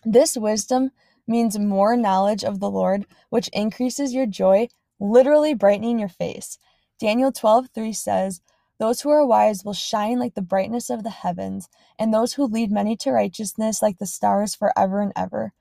This 0.06 0.38
wisdom 0.38 0.92
means 1.30 1.60
more 1.60 1.98
knowledge 1.98 2.44
of 2.46 2.60
the 2.62 2.72
Lord, 2.72 3.06
which 3.30 3.50
increases 3.50 4.14
your 4.16 4.28
joy, 4.28 4.70
literally 5.00 5.56
brightening 5.56 6.00
your 6.00 6.10
face. 6.10 6.60
Daniel 7.00 7.32
12 7.34 7.70
3 7.76 7.94
says, 7.94 8.42
those 8.80 9.02
who 9.02 9.10
are 9.12 9.26
wise 9.26 9.64
will 9.66 9.74
shine 9.74 10.20
like 10.20 10.36
the 10.36 10.42
brightness 10.44 10.90
of 10.90 11.04
the 11.04 11.12
heavens, 11.12 11.70
and 12.00 12.14
those 12.14 12.34
who 12.34 12.46
lead 12.46 12.72
many 12.72 12.98
to 12.98 13.12
righteousness 13.14 13.82
like 13.82 14.00
the 14.00 14.06
stars 14.08 14.56
forever 14.56 15.02
and 15.02 15.14
ever. 15.16 15.54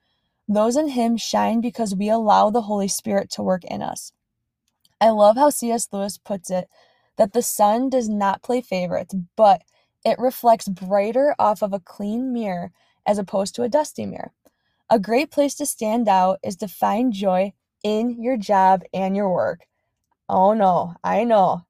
Those 0.47 0.77
in 0.77 0.89
Him 0.89 1.17
shine 1.17 1.61
because 1.61 1.95
we 1.95 2.09
allow 2.09 2.49
the 2.51 2.63
Holy 2.63 2.89
Spirit 2.89 3.31
to 3.31 3.43
work 3.43 3.63
in 3.65 3.81
us. 3.83 4.13
I 5.01 5.09
love 5.09 5.37
how 5.37 5.49
C.S. 5.51 5.89
Lewis 5.91 6.17
puts 6.17 6.49
it 6.51 6.69
that 7.17 7.33
the 7.33 7.41
sun 7.43 7.89
does 7.89 8.09
not 8.09 8.43
play 8.43 8.61
favorites, 8.61 9.15
but 9.35 9.63
It 10.05 10.19
reflects 10.19 10.67
brighter 10.67 11.35
off 11.39 11.61
of 11.61 11.73
a 11.73 11.79
clean 11.79 12.33
mirror 12.33 12.71
as 13.05 13.17
opposed 13.19 13.55
to 13.55 13.63
a 13.63 13.69
dusty 13.69 14.05
mirror. 14.05 14.31
A 14.91 14.99
great 14.99 15.29
place 15.29 15.53
to 15.55 15.67
stand 15.67 16.07
out 16.07 16.39
is 16.43 16.55
to 16.57 16.67
find 16.67 17.13
joy 17.13 17.53
in 17.83 18.21
your 18.21 18.37
job 18.37 18.81
and 18.91 19.15
your 19.15 19.31
work. 19.31 19.67
Oh 20.27 20.53
no, 20.53 20.95
I 21.03 21.25
know. 21.25 21.65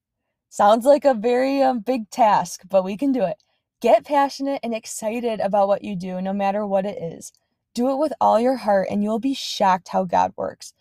Sounds 0.47 0.85
like 0.85 1.03
a 1.03 1.13
very 1.13 1.61
um, 1.61 1.81
big 1.81 2.09
task, 2.09 2.61
but 2.69 2.85
we 2.85 2.95
can 2.95 3.11
do 3.11 3.23
it. 3.23 3.43
Get 3.81 4.05
passionate 4.05 4.61
and 4.63 4.73
excited 4.73 5.41
about 5.41 5.67
what 5.67 5.83
you 5.83 5.97
do, 5.97 6.21
no 6.21 6.31
matter 6.31 6.65
what 6.65 6.85
it 6.85 6.97
is. 7.01 7.33
Do 7.73 7.91
it 7.91 7.97
with 7.97 8.13
all 8.21 8.39
your 8.39 8.55
heart, 8.55 8.87
and 8.89 9.03
you'll 9.03 9.19
be 9.19 9.33
shocked 9.33 9.89
how 9.89 10.05
God 10.05 10.33
works. 10.37 10.73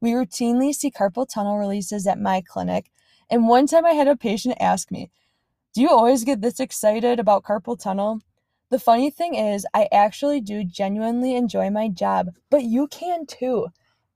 We 0.00 0.10
routinely 0.10 0.74
see 0.74 0.90
carpal 0.90 1.28
tunnel 1.28 1.58
releases 1.58 2.08
at 2.08 2.20
my 2.20 2.40
clinic, 2.40 2.90
and 3.30 3.48
one 3.48 3.68
time 3.68 3.86
I 3.86 3.92
had 3.92 4.08
a 4.08 4.16
patient 4.16 4.56
ask 4.60 4.90
me, 4.90 5.10
Do 5.74 5.80
you 5.80 5.90
always 5.90 6.24
get 6.24 6.40
this 6.40 6.58
excited 6.58 7.20
about 7.20 7.44
carpal 7.44 7.80
tunnel? 7.80 8.20
The 8.70 8.78
funny 8.78 9.10
thing 9.10 9.34
is, 9.34 9.66
I 9.74 9.88
actually 9.92 10.40
do 10.40 10.64
genuinely 10.64 11.36
enjoy 11.36 11.70
my 11.70 11.88
job, 11.88 12.30
but 12.50 12.64
you 12.64 12.86
can 12.86 13.26
too. 13.26 13.68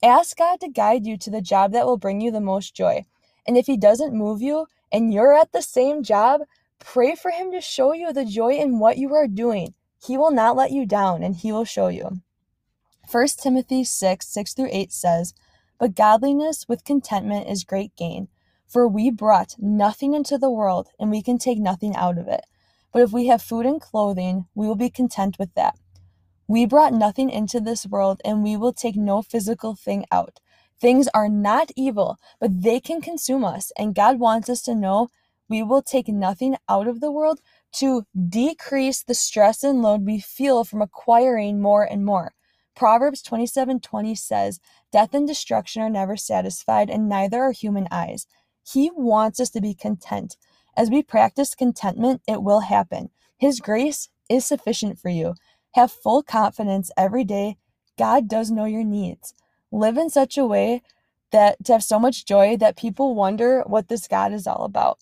Ask 0.02 0.38
God 0.38 0.60
to 0.60 0.68
guide 0.68 1.06
you 1.06 1.16
to 1.18 1.30
the 1.30 1.42
job 1.42 1.72
that 1.72 1.86
will 1.86 1.98
bring 1.98 2.20
you 2.20 2.30
the 2.30 2.40
most 2.40 2.74
joy. 2.74 3.04
And 3.46 3.56
if 3.56 3.66
He 3.66 3.76
doesn't 3.76 4.14
move 4.14 4.40
you 4.40 4.66
and 4.90 5.12
you're 5.12 5.34
at 5.34 5.52
the 5.52 5.62
same 5.62 6.02
job, 6.02 6.42
pray 6.78 7.14
for 7.14 7.30
Him 7.30 7.50
to 7.52 7.60
show 7.60 7.92
you 7.92 8.12
the 8.12 8.24
joy 8.24 8.54
in 8.54 8.78
what 8.78 8.98
you 8.98 9.14
are 9.14 9.26
doing. 9.26 9.74
He 10.02 10.16
will 10.16 10.30
not 10.30 10.56
let 10.56 10.70
you 10.70 10.86
down 10.86 11.22
and 11.22 11.36
He 11.36 11.52
will 11.52 11.64
show 11.64 11.88
you. 11.88 12.20
1 13.10 13.26
Timothy 13.38 13.84
6 13.84 14.26
6 14.26 14.54
through 14.54 14.68
8 14.70 14.92
says, 14.92 15.34
But 15.78 15.94
godliness 15.94 16.68
with 16.68 16.84
contentment 16.84 17.48
is 17.48 17.64
great 17.64 17.94
gain. 17.96 18.28
For 18.66 18.86
we 18.86 19.10
brought 19.10 19.56
nothing 19.58 20.12
into 20.12 20.36
the 20.36 20.50
world, 20.50 20.90
and 21.00 21.10
we 21.10 21.22
can 21.22 21.38
take 21.38 21.58
nothing 21.58 21.96
out 21.96 22.18
of 22.18 22.28
it. 22.28 22.44
But 22.92 23.02
if 23.02 23.12
we 23.12 23.26
have 23.26 23.42
food 23.42 23.66
and 23.66 23.80
clothing, 23.80 24.46
we 24.54 24.66
will 24.66 24.76
be 24.76 24.90
content 24.90 25.38
with 25.38 25.54
that. 25.54 25.76
We 26.46 26.64
brought 26.64 26.94
nothing 26.94 27.28
into 27.30 27.60
this 27.60 27.86
world, 27.86 28.20
and 28.24 28.42
we 28.42 28.56
will 28.56 28.72
take 28.72 28.96
no 28.96 29.20
physical 29.22 29.74
thing 29.74 30.06
out. 30.10 30.40
Things 30.80 31.08
are 31.12 31.28
not 31.28 31.70
evil, 31.76 32.16
but 32.40 32.62
they 32.62 32.80
can 32.80 33.00
consume 33.00 33.44
us. 33.44 33.70
And 33.76 33.94
God 33.94 34.18
wants 34.18 34.48
us 34.48 34.62
to 34.62 34.74
know 34.74 35.10
we 35.48 35.62
will 35.62 35.82
take 35.82 36.08
nothing 36.08 36.56
out 36.68 36.86
of 36.86 37.00
the 37.00 37.10
world 37.10 37.40
to 37.72 38.04
decrease 38.28 39.02
the 39.02 39.14
stress 39.14 39.62
and 39.62 39.82
load 39.82 40.06
we 40.06 40.20
feel 40.20 40.64
from 40.64 40.80
acquiring 40.80 41.60
more 41.60 41.84
and 41.84 42.04
more. 42.04 42.32
Proverbs 42.74 43.22
27:20 43.22 44.14
says, 44.14 44.60
"Death 44.92 45.12
and 45.12 45.26
destruction 45.26 45.82
are 45.82 45.90
never 45.90 46.16
satisfied, 46.16 46.88
and 46.88 47.08
neither 47.08 47.42
are 47.42 47.52
human 47.52 47.88
eyes." 47.90 48.26
He 48.62 48.90
wants 48.94 49.40
us 49.40 49.50
to 49.50 49.60
be 49.60 49.74
content. 49.74 50.36
As 50.78 50.90
we 50.90 51.02
practice 51.02 51.56
contentment, 51.56 52.22
it 52.28 52.40
will 52.40 52.60
happen. 52.60 53.10
His 53.36 53.58
grace 53.58 54.10
is 54.30 54.46
sufficient 54.46 55.00
for 55.00 55.08
you. 55.08 55.34
Have 55.72 55.90
full 55.90 56.22
confidence 56.22 56.92
every 56.96 57.24
day. 57.24 57.56
God 57.98 58.28
does 58.28 58.52
know 58.52 58.64
your 58.64 58.84
needs. 58.84 59.34
Live 59.72 59.98
in 59.98 60.08
such 60.08 60.38
a 60.38 60.46
way 60.46 60.82
that 61.32 61.64
to 61.64 61.72
have 61.72 61.82
so 61.82 61.98
much 61.98 62.24
joy 62.24 62.56
that 62.58 62.76
people 62.76 63.16
wonder 63.16 63.64
what 63.66 63.88
this 63.88 64.06
God 64.06 64.32
is 64.32 64.46
all 64.46 64.62
about. 64.64 65.00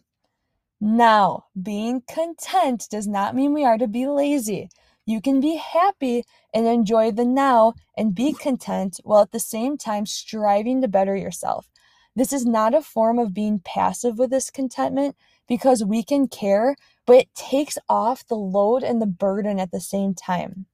Now, 0.80 1.45
being 1.62 2.00
content 2.09 2.87
does 2.90 3.06
not 3.06 3.35
mean 3.35 3.52
we 3.52 3.66
are 3.66 3.76
to 3.76 3.87
be 3.87 4.06
lazy. 4.06 4.71
You 5.04 5.21
can 5.21 5.40
be 5.40 5.56
happy 5.56 6.25
and 6.54 6.66
enjoy 6.66 7.12
the 7.12 7.26
now 7.26 7.75
and 7.99 8.14
be 8.14 8.33
content 8.33 8.99
while 9.04 9.21
at 9.21 9.30
the 9.30 9.38
same 9.38 9.76
time 9.76 10.06
striving 10.06 10.80
to 10.80 10.88
better 10.88 11.14
yourself. 11.14 11.68
This 12.16 12.33
is 12.33 12.47
not 12.47 12.75
a 12.75 12.80
form 12.80 13.18
of 13.18 13.35
being 13.35 13.61
passive 13.61 14.18
with 14.18 14.30
this 14.30 14.50
contentment 14.50 15.16
because 15.49 15.85
we 15.85 16.03
can 16.03 16.29
care, 16.29 16.76
but 17.07 17.17
it 17.17 17.35
takes 17.35 17.79
off 17.88 18.26
the 18.26 18.37
load 18.37 18.83
and 18.83 19.00
the 19.00 19.07
burden 19.07 19.61
at 19.61 19.71
the 19.71 19.81
same 19.81 20.15
time. 20.15 20.67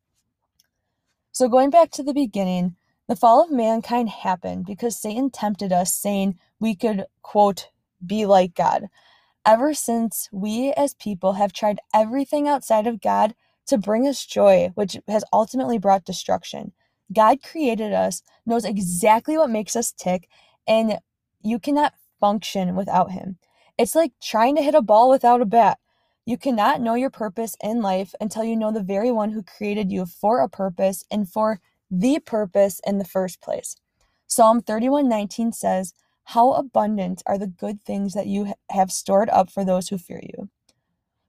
So, 1.32 1.48
going 1.48 1.70
back 1.70 1.90
to 1.92 2.02
the 2.02 2.14
beginning, 2.14 2.76
the 3.08 3.16
fall 3.16 3.42
of 3.42 3.50
mankind 3.50 4.08
happened 4.10 4.66
because 4.66 5.00
Satan 5.00 5.30
tempted 5.30 5.72
us, 5.72 5.94
saying 5.94 6.38
we 6.60 6.74
could, 6.74 7.06
quote, 7.22 7.68
be 8.04 8.26
like 8.26 8.54
God. 8.54 8.86
Ever 9.44 9.74
since, 9.74 10.28
we 10.32 10.72
as 10.72 10.94
people 10.94 11.34
have 11.34 11.52
tried 11.52 11.80
everything 11.94 12.46
outside 12.46 12.86
of 12.86 13.00
God 13.00 13.34
to 13.66 13.78
bring 13.78 14.06
us 14.06 14.24
joy, 14.24 14.70
which 14.74 14.98
has 15.08 15.24
ultimately 15.32 15.78
brought 15.78 16.04
destruction. 16.04 16.72
God 17.12 17.42
created 17.42 17.92
us, 17.92 18.22
knows 18.46 18.64
exactly 18.64 19.36
what 19.36 19.50
makes 19.50 19.74
us 19.74 19.92
tick, 19.92 20.28
and 20.66 20.98
you 21.42 21.58
cannot 21.58 21.94
function 22.20 22.76
without 22.76 23.10
him. 23.10 23.38
It's 23.82 23.96
like 23.96 24.12
trying 24.22 24.54
to 24.54 24.62
hit 24.62 24.76
a 24.76 24.80
ball 24.80 25.10
without 25.10 25.42
a 25.42 25.44
bat. 25.44 25.80
You 26.24 26.38
cannot 26.38 26.80
know 26.80 26.94
your 26.94 27.10
purpose 27.10 27.56
in 27.60 27.82
life 27.82 28.14
until 28.20 28.44
you 28.44 28.54
know 28.54 28.70
the 28.70 28.80
very 28.80 29.10
one 29.10 29.32
who 29.32 29.42
created 29.42 29.90
you 29.90 30.06
for 30.06 30.38
a 30.38 30.48
purpose 30.48 31.04
and 31.10 31.28
for 31.28 31.58
the 31.90 32.20
purpose 32.20 32.80
in 32.86 32.98
the 32.98 33.04
first 33.04 33.40
place. 33.40 33.74
Psalm 34.28 34.62
31:19 34.62 35.50
says, 35.50 35.94
"How 36.26 36.52
abundant 36.52 37.24
are 37.26 37.36
the 37.36 37.48
good 37.48 37.82
things 37.82 38.14
that 38.14 38.28
you 38.28 38.54
have 38.70 38.92
stored 38.92 39.28
up 39.30 39.50
for 39.50 39.64
those 39.64 39.88
who 39.88 39.98
fear 39.98 40.20
you." 40.22 40.48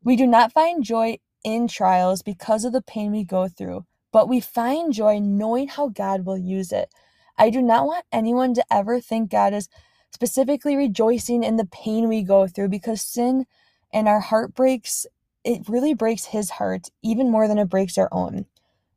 We 0.04 0.16
do 0.16 0.28
not 0.28 0.54
find 0.54 0.84
joy 0.84 1.18
in 1.44 1.68
trials 1.68 2.22
because 2.22 2.66
of 2.66 2.72
the 2.72 2.84
pain 2.84 3.12
we 3.12 3.24
go 3.24 3.48
through, 3.48 3.88
but 4.12 4.30
we 4.30 4.40
find 4.40 4.94
joy 4.94 5.18
knowing 5.18 5.70
how 5.70 5.88
God 5.88 6.24
will 6.24 6.38
use 6.38 6.72
it. 6.72 6.94
I 7.36 7.50
do 7.50 7.64
not 7.64 7.88
want 7.88 8.06
anyone 8.12 8.54
to 8.54 8.64
ever 8.70 9.02
think 9.02 9.32
God 9.32 9.54
is 9.56 9.70
specifically 10.14 10.76
rejoicing 10.76 11.44
in 11.44 11.58
the 11.58 11.66
pain 11.66 12.08
we 12.08 12.22
go 12.22 12.48
through 12.48 12.70
because 12.70 13.02
sin 13.02 13.46
and 13.92 14.08
our 14.08 14.20
heartbreaks, 14.20 15.08
it 15.44 15.68
really 15.68 15.94
breaks 15.94 16.26
his 16.26 16.52
heart 16.52 16.90
even 17.02 17.32
more 17.32 17.48
than 17.48 17.58
it 17.58 17.70
breaks 17.70 17.98
our 17.98 18.10
own. 18.12 18.46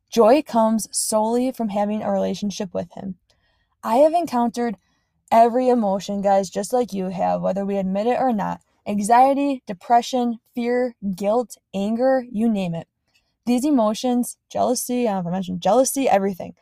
Joy 0.09 0.43
comes 0.43 0.87
solely 0.91 1.51
from 1.51 1.69
having 1.69 2.03
a 2.03 2.11
relationship 2.11 2.73
with 2.73 2.93
him. 2.93 3.15
I 3.83 3.97
have 3.97 4.13
encountered 4.13 4.77
every 5.31 5.69
emotion, 5.69 6.21
guys, 6.21 6.49
just 6.49 6.71
like 6.71 6.93
you 6.93 7.09
have, 7.09 7.41
whether 7.41 7.65
we 7.65 7.77
admit 7.77 8.07
it 8.07 8.19
or 8.19 8.31
not 8.31 8.61
anxiety, 8.87 9.63
depression, 9.67 10.39
fear, 10.55 10.95
guilt, 11.15 11.57
anger, 11.73 12.25
you 12.31 12.49
name 12.49 12.73
it. 12.73 12.87
These 13.45 13.65
emotions, 13.65 14.37
jealousy, 14.49 15.07
I 15.07 15.13
don't 15.13 15.25
know 15.25 15.31
I 15.31 15.33
mentioned 15.33 15.61
jealousy, 15.61 16.07
everything. 16.07 16.53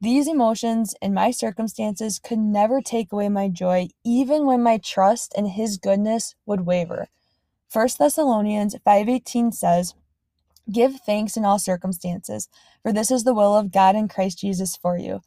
These 0.00 0.28
emotions 0.28 0.94
and 1.02 1.12
my 1.12 1.32
circumstances 1.32 2.20
could 2.20 2.38
never 2.38 2.80
take 2.80 3.12
away 3.12 3.28
my 3.28 3.48
joy, 3.48 3.88
even 4.04 4.46
when 4.46 4.62
my 4.62 4.78
trust 4.78 5.34
in 5.36 5.46
his 5.46 5.76
goodness 5.76 6.36
would 6.46 6.66
waver. 6.66 7.08
1 7.72 7.98
Thessalonians 7.98 8.76
5:18 8.84 9.50
says, 9.50 9.94
"Give 10.70 11.00
thanks 11.00 11.36
in 11.36 11.44
all 11.44 11.58
circumstances, 11.58 12.48
for 12.82 12.92
this 12.92 13.10
is 13.10 13.24
the 13.24 13.34
will 13.34 13.56
of 13.56 13.72
God 13.72 13.96
in 13.96 14.06
Christ 14.06 14.38
Jesus 14.38 14.76
for 14.76 14.96
you." 14.96 15.20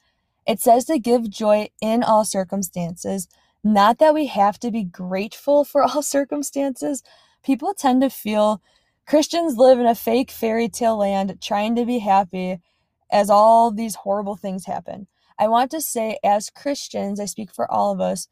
It 0.48 0.62
says 0.62 0.86
to 0.86 1.00
give 1.00 1.30
joy 1.30 1.70
in 1.82 2.02
all 2.02 2.24
circumstances, 2.24 3.28
not 3.64 4.00
that 4.00 4.14
we 4.14 4.28
have 4.28 4.58
to 4.60 4.72
be 4.72 4.86
grateful 4.86 5.66
for 5.66 5.84
all 5.88 6.02
circumstances. 6.02 7.04
People 7.44 7.74
tend 7.74 8.02
to 8.02 8.10
feel 8.10 8.62
Christians 9.06 9.58
live 9.58 9.80
in 9.80 9.86
a 9.86 9.96
fake 9.96 10.32
fairy 10.32 10.70
tale 10.70 10.96
land 10.98 11.42
trying 11.42 11.76
to 11.76 11.86
be 11.86 12.00
happy 12.00 12.62
as 13.12 13.30
all 13.30 13.72
these 13.72 13.96
horrible 13.96 14.36
things 14.36 14.66
happen. 14.66 15.08
I 15.38 15.48
want 15.48 15.72
to 15.72 15.82
say, 15.82 16.20
as 16.24 16.50
Christians, 16.50 17.20
I 17.20 17.26
speak 17.26 17.52
for 17.52 17.70
all 17.72 17.92
of 17.92 18.00
us, 18.00 18.28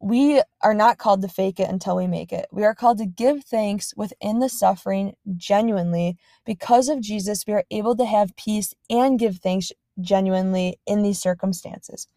we 0.00 0.42
are 0.62 0.74
not 0.74 0.96
called 0.98 1.20
to 1.22 1.28
fake 1.28 1.60
it 1.60 1.68
until 1.68 1.94
we 1.96 2.06
make 2.06 2.32
it. 2.32 2.46
We 2.50 2.64
are 2.64 2.74
called 2.74 2.98
to 2.98 3.06
give 3.06 3.44
thanks 3.44 3.92
within 3.96 4.38
the 4.38 4.48
suffering 4.48 5.14
genuinely. 5.36 6.16
Because 6.46 6.88
of 6.88 7.02
Jesus, 7.02 7.44
we 7.46 7.52
are 7.52 7.64
able 7.70 7.94
to 7.96 8.06
have 8.06 8.36
peace 8.36 8.74
and 8.88 9.18
give 9.18 9.36
thanks 9.36 9.72
genuinely 10.00 10.78
in 10.86 11.02
these 11.02 11.20
circumstances. 11.20 12.08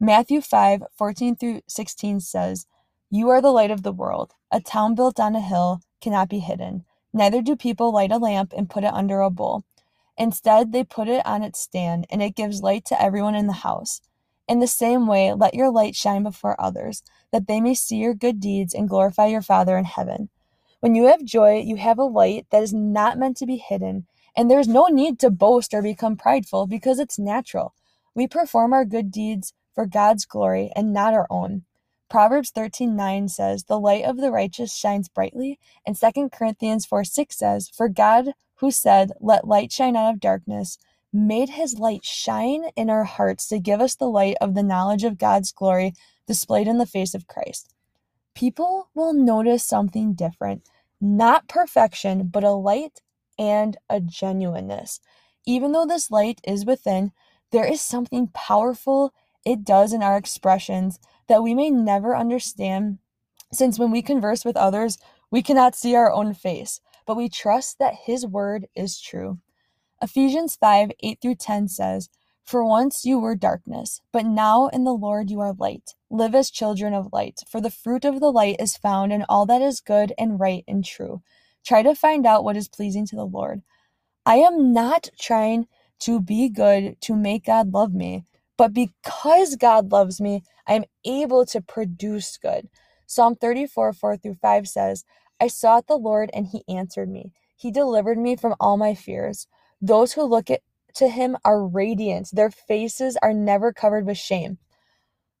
Matthew 0.00 0.40
5 0.40 0.84
14 0.96 1.34
through 1.36 1.62
16 1.68 2.20
says, 2.20 2.66
You 3.10 3.28
are 3.30 3.42
the 3.42 3.50
light 3.50 3.72
of 3.72 3.82
the 3.82 3.92
world. 3.92 4.34
A 4.52 4.60
town 4.60 4.94
built 4.94 5.18
on 5.18 5.34
a 5.34 5.40
hill 5.40 5.80
cannot 6.00 6.28
be 6.28 6.38
hidden. 6.38 6.84
Neither 7.12 7.42
do 7.42 7.56
people 7.56 7.92
light 7.92 8.12
a 8.12 8.18
lamp 8.18 8.52
and 8.56 8.70
put 8.70 8.84
it 8.84 8.94
under 8.94 9.20
a 9.20 9.30
bowl 9.30 9.64
Instead, 10.18 10.72
they 10.72 10.82
put 10.82 11.08
it 11.08 11.24
on 11.24 11.42
its 11.42 11.60
stand, 11.60 12.06
and 12.10 12.20
it 12.20 12.34
gives 12.34 12.62
light 12.62 12.84
to 12.84 13.00
everyone 13.00 13.36
in 13.36 13.46
the 13.46 13.52
house. 13.52 14.02
In 14.48 14.58
the 14.58 14.66
same 14.66 15.06
way, 15.06 15.32
let 15.32 15.54
your 15.54 15.70
light 15.70 15.94
shine 15.94 16.24
before 16.24 16.60
others, 16.60 17.02
that 17.30 17.46
they 17.46 17.60
may 17.60 17.74
see 17.74 17.96
your 17.96 18.14
good 18.14 18.40
deeds 18.40 18.74
and 18.74 18.88
glorify 18.88 19.26
your 19.26 19.42
Father 19.42 19.78
in 19.78 19.84
heaven. 19.84 20.28
When 20.80 20.94
you 20.94 21.06
have 21.06 21.24
joy, 21.24 21.60
you 21.60 21.76
have 21.76 21.98
a 21.98 22.04
light 22.04 22.46
that 22.50 22.62
is 22.62 22.74
not 22.74 23.18
meant 23.18 23.36
to 23.36 23.46
be 23.46 23.56
hidden, 23.56 24.06
and 24.36 24.50
there 24.50 24.60
is 24.60 24.68
no 24.68 24.86
need 24.86 25.18
to 25.20 25.30
boast 25.30 25.72
or 25.72 25.82
become 25.82 26.16
prideful 26.16 26.66
because 26.66 26.98
it's 26.98 27.18
natural. 27.18 27.74
We 28.14 28.26
perform 28.26 28.72
our 28.72 28.84
good 28.84 29.12
deeds 29.12 29.52
for 29.74 29.86
God's 29.86 30.24
glory 30.24 30.72
and 30.74 30.92
not 30.92 31.14
our 31.14 31.26
own. 31.30 31.64
Proverbs 32.08 32.50
13:9 32.50 33.28
says, 33.28 33.64
"The 33.64 33.78
light 33.78 34.04
of 34.04 34.16
the 34.16 34.32
righteous 34.32 34.74
shines 34.74 35.08
brightly," 35.08 35.58
and 35.86 35.96
2 35.96 36.32
Corinthians 36.32 36.86
4:6 36.86 37.36
says, 37.36 37.68
"For 37.68 37.88
God 37.88 38.32
who 38.60 38.70
said, 38.70 39.12
Let 39.20 39.48
light 39.48 39.72
shine 39.72 39.96
out 39.96 40.14
of 40.14 40.20
darkness, 40.20 40.78
made 41.12 41.50
his 41.50 41.78
light 41.78 42.04
shine 42.04 42.64
in 42.76 42.90
our 42.90 43.04
hearts 43.04 43.48
to 43.48 43.58
give 43.60 43.80
us 43.80 43.94
the 43.96 44.08
light 44.10 44.36
of 44.40 44.54
the 44.54 44.62
knowledge 44.62 45.04
of 45.04 45.18
God's 45.18 45.52
glory 45.52 45.94
displayed 46.26 46.68
in 46.68 46.78
the 46.78 46.86
face 46.86 47.14
of 47.14 47.28
Christ. 47.28 47.74
People 48.34 48.88
will 48.94 49.14
notice 49.14 49.64
something 49.64 50.14
different. 50.14 50.62
not 51.00 51.48
perfection, 51.48 52.28
but 52.28 52.44
a 52.44 52.52
light 52.52 53.00
and 53.38 53.76
a 53.90 54.00
genuineness. 54.00 55.00
Even 55.46 55.72
though 55.72 55.86
this 55.86 56.10
light 56.10 56.40
is 56.46 56.66
within, 56.66 57.12
there 57.52 57.66
is 57.70 57.80
something 57.80 58.28
powerful 58.34 59.12
it 59.46 59.64
does 59.64 59.92
in 59.94 60.02
our 60.02 60.16
expressions 60.18 60.98
that 61.28 61.42
we 61.42 61.54
may 61.54 61.70
never 61.70 62.16
understand, 62.16 62.98
since 63.52 63.78
when 63.78 63.92
we 63.92 64.02
converse 64.02 64.44
with 64.44 64.56
others, 64.56 64.98
we 65.30 65.42
cannot 65.42 65.76
see 65.76 65.94
our 65.96 66.12
own 66.12 66.34
face, 66.34 66.80
but 67.08 67.16
we 67.16 67.30
trust 67.30 67.78
that 67.78 67.94
His 68.04 68.26
word 68.26 68.66
is 68.76 69.00
true. 69.00 69.38
Ephesians 70.02 70.56
5 70.56 70.90
8 71.00 71.18
through 71.22 71.36
10 71.36 71.68
says, 71.68 72.10
For 72.44 72.62
once 72.62 73.06
you 73.06 73.18
were 73.18 73.34
darkness, 73.34 74.02
but 74.12 74.26
now 74.26 74.68
in 74.68 74.84
the 74.84 74.92
Lord 74.92 75.30
you 75.30 75.40
are 75.40 75.54
light. 75.54 75.94
Live 76.10 76.34
as 76.34 76.50
children 76.50 76.92
of 76.92 77.08
light, 77.10 77.40
for 77.50 77.62
the 77.62 77.70
fruit 77.70 78.04
of 78.04 78.20
the 78.20 78.30
light 78.30 78.56
is 78.60 78.76
found 78.76 79.10
in 79.10 79.24
all 79.26 79.46
that 79.46 79.62
is 79.62 79.80
good 79.80 80.12
and 80.18 80.38
right 80.38 80.64
and 80.68 80.84
true. 80.84 81.22
Try 81.64 81.82
to 81.82 81.94
find 81.94 82.26
out 82.26 82.44
what 82.44 82.58
is 82.58 82.68
pleasing 82.68 83.06
to 83.06 83.16
the 83.16 83.24
Lord. 83.24 83.62
I 84.26 84.36
am 84.36 84.74
not 84.74 85.08
trying 85.18 85.66
to 86.00 86.20
be 86.20 86.50
good 86.50 87.00
to 87.00 87.16
make 87.16 87.46
God 87.46 87.72
love 87.72 87.94
me, 87.94 88.26
but 88.58 88.74
because 88.74 89.56
God 89.56 89.90
loves 89.90 90.20
me, 90.20 90.42
I 90.66 90.74
am 90.74 90.84
able 91.06 91.46
to 91.46 91.62
produce 91.62 92.36
good. 92.36 92.68
Psalm 93.06 93.34
34 93.34 93.94
4 93.94 94.16
through 94.18 94.34
5 94.42 94.68
says, 94.68 95.04
I 95.40 95.48
sought 95.48 95.86
the 95.86 95.96
Lord 95.96 96.30
and 96.34 96.46
he 96.48 96.64
answered 96.68 97.10
me. 97.10 97.32
He 97.56 97.70
delivered 97.70 98.18
me 98.18 98.36
from 98.36 98.54
all 98.60 98.76
my 98.76 98.94
fears. 98.94 99.46
Those 99.80 100.14
who 100.14 100.24
look 100.24 100.50
at, 100.50 100.62
to 100.94 101.08
him 101.08 101.36
are 101.44 101.66
radiant, 101.66 102.30
their 102.32 102.50
faces 102.50 103.16
are 103.22 103.34
never 103.34 103.72
covered 103.72 104.06
with 104.06 104.18
shame. 104.18 104.58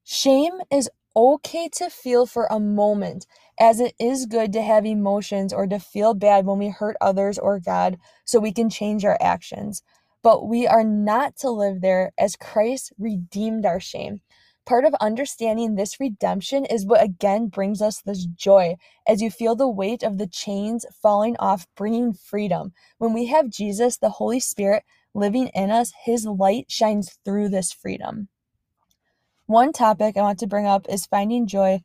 Shame 0.04 0.60
is 0.70 0.90
okay 1.16 1.68
to 1.74 1.90
feel 1.90 2.26
for 2.26 2.46
a 2.46 2.60
moment, 2.60 3.26
as 3.60 3.80
it 3.80 3.94
is 4.00 4.26
good 4.26 4.52
to 4.54 4.62
have 4.62 4.86
emotions 4.86 5.52
or 5.52 5.66
to 5.66 5.78
feel 5.78 6.14
bad 6.14 6.46
when 6.46 6.58
we 6.58 6.68
hurt 6.68 6.96
others 7.00 7.38
or 7.38 7.60
God 7.60 7.98
so 8.24 8.40
we 8.40 8.52
can 8.52 8.70
change 8.70 9.04
our 9.04 9.18
actions. 9.20 9.82
But 10.22 10.46
we 10.48 10.66
are 10.66 10.84
not 10.84 11.36
to 11.38 11.50
live 11.50 11.80
there 11.80 12.12
as 12.18 12.36
Christ 12.36 12.92
redeemed 12.98 13.66
our 13.66 13.80
shame. 13.80 14.20
Part 14.68 14.84
of 14.84 14.92
understanding 15.00 15.76
this 15.76 15.98
redemption 15.98 16.66
is 16.66 16.84
what 16.84 17.02
again 17.02 17.48
brings 17.48 17.80
us 17.80 18.02
this 18.02 18.26
joy 18.26 18.76
as 19.06 19.22
you 19.22 19.30
feel 19.30 19.56
the 19.56 19.66
weight 19.66 20.02
of 20.02 20.18
the 20.18 20.26
chains 20.26 20.84
falling 20.92 21.38
off, 21.38 21.66
bringing 21.74 22.12
freedom. 22.12 22.74
When 22.98 23.14
we 23.14 23.28
have 23.28 23.48
Jesus, 23.48 23.96
the 23.96 24.10
Holy 24.10 24.40
Spirit, 24.40 24.82
living 25.14 25.46
in 25.54 25.70
us, 25.70 25.94
His 26.04 26.26
light 26.26 26.66
shines 26.68 27.18
through 27.24 27.48
this 27.48 27.72
freedom. 27.72 28.28
One 29.46 29.72
topic 29.72 30.18
I 30.18 30.20
want 30.20 30.38
to 30.40 30.46
bring 30.46 30.66
up 30.66 30.84
is 30.90 31.06
finding 31.06 31.46
joy 31.46 31.80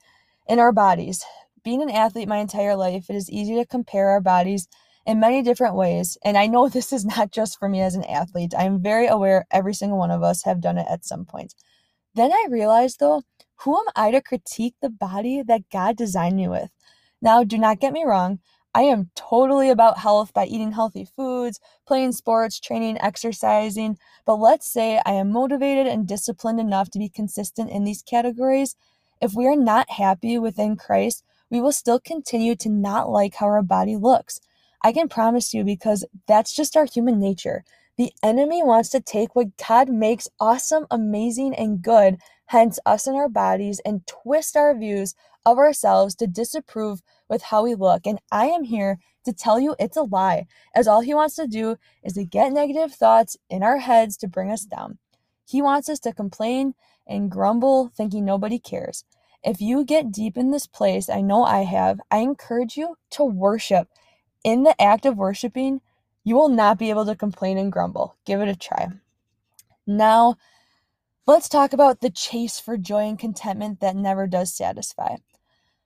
in 0.46 0.60
our 0.60 0.74
bodies. 0.74 1.24
Being 1.64 1.82
an 1.82 1.90
athlete 1.90 2.28
my 2.28 2.40
entire 2.40 2.76
life, 2.76 3.10
it 3.10 3.16
is 3.16 3.32
easy 3.32 3.56
to 3.56 3.66
compare 3.66 4.10
our 4.10 4.20
bodies 4.20 4.68
in 5.06 5.22
many 5.22 5.42
different 5.42 5.76
ways. 5.76 6.18
And 6.26 6.38
I 6.38 6.48
know 6.48 6.68
this 6.68 6.92
is 6.92 7.06
not 7.06 7.32
just 7.32 7.58
for 7.60 7.70
me 7.70 7.80
as 7.80 7.96
an 7.96 8.04
athlete. 8.04 8.54
I 8.54 8.66
am 8.66 8.84
very 8.84 9.08
aware 9.08 9.46
every 9.52 9.74
single 9.74 9.98
one 9.98 10.12
of 10.12 10.22
us 10.22 10.44
have 10.44 10.60
done 10.60 10.78
it 10.78 10.88
at 10.90 11.06
some 11.06 11.24
point. 11.24 11.56
Then 12.16 12.32
I 12.32 12.46
realized, 12.50 13.00
though, 13.00 13.24
who 13.58 13.78
am 13.78 13.86
I 13.96 14.12
to 14.12 14.22
critique 14.22 14.76
the 14.82 14.90
body 14.90 15.42
that 15.42 15.70
God 15.72 15.96
designed 15.96 16.36
me 16.36 16.48
with? 16.48 16.70
Now, 17.22 17.44
do 17.44 17.58
not 17.58 17.80
get 17.80 17.94
me 17.94 18.04
wrong. 18.04 18.40
I 18.76 18.84
am 18.84 19.12
totally 19.16 19.70
about 19.70 20.00
health 20.00 20.34
by 20.34 20.46
eating 20.46 20.72
healthy 20.72 21.06
foods, 21.06 21.60
playing 21.86 22.12
sports, 22.14 22.60
training, 22.60 22.98
exercising. 23.00 23.98
But 24.26 24.36
let's 24.36 24.72
say 24.72 25.00
I 25.06 25.14
am 25.14 25.32
motivated 25.32 25.88
and 25.88 26.08
disciplined 26.08 26.60
enough 26.60 26.90
to 26.92 27.00
be 27.00 27.10
consistent 27.10 27.70
in 27.70 27.84
these 27.84 28.02
categories. 28.02 28.76
If 29.22 29.34
we 29.36 29.48
are 29.48 29.56
not 29.56 29.92
happy 29.92 30.38
within 30.40 30.76
Christ, 30.76 31.24
we 31.50 31.62
will 31.62 31.72
still 31.72 32.00
continue 32.00 32.56
to 32.58 32.70
not 32.70 33.10
like 33.10 33.36
how 33.36 33.46
our 33.46 33.62
body 33.62 33.96
looks. 33.96 34.40
I 34.82 34.92
can 34.92 35.08
promise 35.08 35.54
you 35.54 35.64
because 35.64 36.04
that's 36.28 36.54
just 36.54 36.76
our 36.76 36.86
human 36.86 37.20
nature. 37.20 37.64
The 37.98 38.12
enemy 38.24 38.64
wants 38.64 38.90
to 38.90 39.02
take 39.02 39.36
what 39.36 39.56
God 39.58 39.88
makes 39.90 40.28
awesome, 40.40 40.88
amazing, 40.90 41.54
and 41.56 41.82
good, 41.82 42.18
hence 42.48 42.80
us 42.86 43.06
and 43.06 43.16
our 43.16 43.30
bodies, 43.30 43.80
and 43.86 44.06
twist 44.08 44.58
our 44.58 44.76
views 44.76 45.14
of 45.46 45.60
ourselves 45.60 46.16
to 46.16 46.28
disapprove 46.28 47.02
with 47.30 47.44
how 47.44 47.64
we 47.64 47.76
look. 47.76 48.08
And 48.08 48.20
I 48.32 48.48
am 48.48 48.64
here 48.64 48.98
to 49.26 49.34
tell 49.34 49.60
you 49.60 49.76
it's 49.78 49.98
a 49.98 50.02
lie, 50.04 50.48
as 50.76 50.88
all 50.88 51.02
he 51.02 51.14
wants 51.14 51.36
to 51.36 51.46
do 51.46 51.78
is 52.04 52.14
to 52.14 52.26
get 52.26 52.52
negative 52.52 52.94
thoughts 52.94 53.38
in 53.50 53.62
our 53.62 53.78
heads 53.78 54.18
to 54.18 54.28
bring 54.28 54.52
us 54.52 54.66
down. 54.66 54.98
He 55.46 55.62
wants 55.62 55.88
us 55.88 56.00
to 56.00 56.14
complain 56.14 56.74
and 57.06 57.30
grumble, 57.30 57.92
thinking 57.96 58.26
nobody 58.26 58.58
cares. 58.58 59.04
If 59.44 59.62
you 59.62 59.86
get 59.86 60.12
deep 60.12 60.36
in 60.36 60.50
this 60.52 60.66
place, 60.66 61.10
I 61.10 61.22
know 61.22 61.44
I 61.44 61.64
have, 61.64 62.00
I 62.10 62.20
encourage 62.20 62.76
you 62.76 62.96
to 63.12 63.24
worship. 63.24 63.88
In 64.44 64.64
the 64.64 64.82
act 64.82 65.06
of 65.06 65.18
worshiping, 65.18 65.82
you 66.24 66.36
will 66.36 66.50
not 66.50 66.78
be 66.78 66.90
able 66.90 67.06
to 67.06 67.16
complain 67.16 67.58
and 67.58 67.72
grumble. 67.72 68.16
Give 68.26 68.42
it 68.42 68.48
a 68.48 68.56
try. 68.56 68.88
Now, 69.86 70.38
let's 71.28 71.50
talk 71.50 71.74
about 71.74 72.00
the 72.00 72.10
chase 72.10 72.60
for 72.60 72.78
joy 72.78 73.08
and 73.08 73.20
contentment 73.20 73.80
that 73.82 73.96
never 73.96 74.28
does 74.28 74.54
satisfy. 74.54 75.18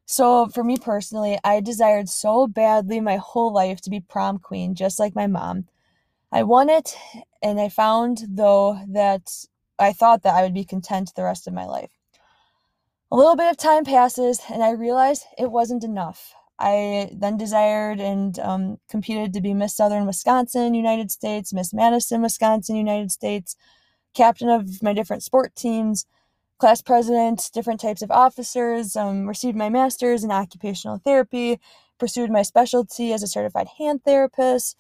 So, 0.06 0.48
for 0.48 0.64
me 0.64 0.78
personally, 0.78 1.38
I 1.44 1.60
desired 1.60 2.08
so 2.08 2.48
badly 2.48 3.02
my 3.02 3.18
whole 3.18 3.52
life 3.52 3.82
to 3.82 3.90
be 3.90 4.00
prom 4.00 4.40
queen, 4.40 4.74
just 4.74 5.00
like 5.00 5.16
my 5.16 5.28
mom. 5.28 5.68
I 6.32 6.44
won 6.44 6.70
it, 6.70 6.96
and 7.42 7.60
I 7.60 7.70
found, 7.70 8.24
though, 8.30 8.80
that 8.88 9.30
I 9.80 9.92
thought 9.94 10.24
that 10.24 10.36
I 10.36 10.44
would 10.44 10.54
be 10.54 10.64
content 10.64 11.14
the 11.16 11.24
rest 11.24 11.48
of 11.48 11.54
my 11.54 11.66
life. 11.66 11.92
A 13.12 13.16
little 13.16 13.36
bit 13.36 13.50
of 13.50 13.58
time 13.58 13.86
passes, 13.86 14.42
and 14.50 14.64
I 14.64 14.72
realized 14.72 15.26
it 15.38 15.52
wasn't 15.52 15.84
enough. 15.84 16.34
I 16.60 17.10
then 17.14 17.38
desired 17.38 18.00
and 18.00 18.38
um, 18.40 18.78
competed 18.90 19.34
to 19.34 19.42
be 19.42 19.54
Miss 19.54 19.76
Southern 19.76 20.08
Wisconsin, 20.08 20.74
United 20.74 21.12
States, 21.12 21.54
Miss 21.54 21.74
Madison, 21.74 22.22
Wisconsin, 22.22 22.76
United 22.76 23.12
States, 23.12 23.56
captain 24.16 24.50
of 24.50 24.82
my 24.82 24.94
different 24.94 25.24
sport 25.24 25.56
teams, 25.56 26.06
class 26.58 26.82
president, 26.82 27.50
different 27.54 27.80
types 27.80 28.02
of 28.02 28.10
officers, 28.10 28.96
um, 28.96 29.28
received 29.28 29.58
my 29.58 29.70
master's 29.70 30.24
in 30.24 30.32
occupational 30.32 30.98
therapy, 30.98 31.60
pursued 32.00 32.32
my 32.32 32.42
specialty 32.42 33.14
as 33.14 33.22
a 33.22 33.28
certified 33.28 33.68
hand 33.78 34.04
therapist, 34.04 34.76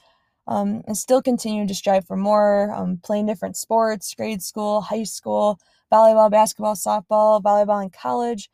um, 0.47 0.81
and 0.87 0.97
still 0.97 1.21
continued 1.21 1.67
to 1.67 1.75
strive 1.75 2.05
for 2.07 2.17
more, 2.17 2.71
um, 2.73 2.99
playing 3.03 3.27
different 3.27 3.57
sports, 3.57 4.13
grade 4.15 4.41
school, 4.41 4.81
high 4.81 5.03
school, 5.03 5.59
volleyball, 5.91 6.31
basketball, 6.31 6.75
softball, 6.75 7.41
volleyball 7.41 7.83
in 7.83 7.89
college. 7.89 8.49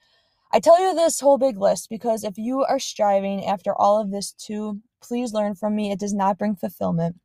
I 0.56 0.60
tell 0.60 0.80
you 0.80 0.94
this 0.94 1.20
whole 1.20 1.39
big 1.39 1.58
list 1.58 1.89
because 1.89 2.24
if 2.24 2.38
you 2.38 2.63
are 2.63 2.78
striving 2.78 3.44
after 3.44 3.74
all 3.76 4.00
of 4.00 4.12
this 4.12 4.32
too, 4.34 4.82
please 5.02 5.34
learn 5.34 5.56
from 5.56 5.76
me. 5.76 5.92
It 5.92 6.00
does 6.00 6.13
not 6.13 6.38
bring 6.38 6.56
fulfillment. 6.56 7.16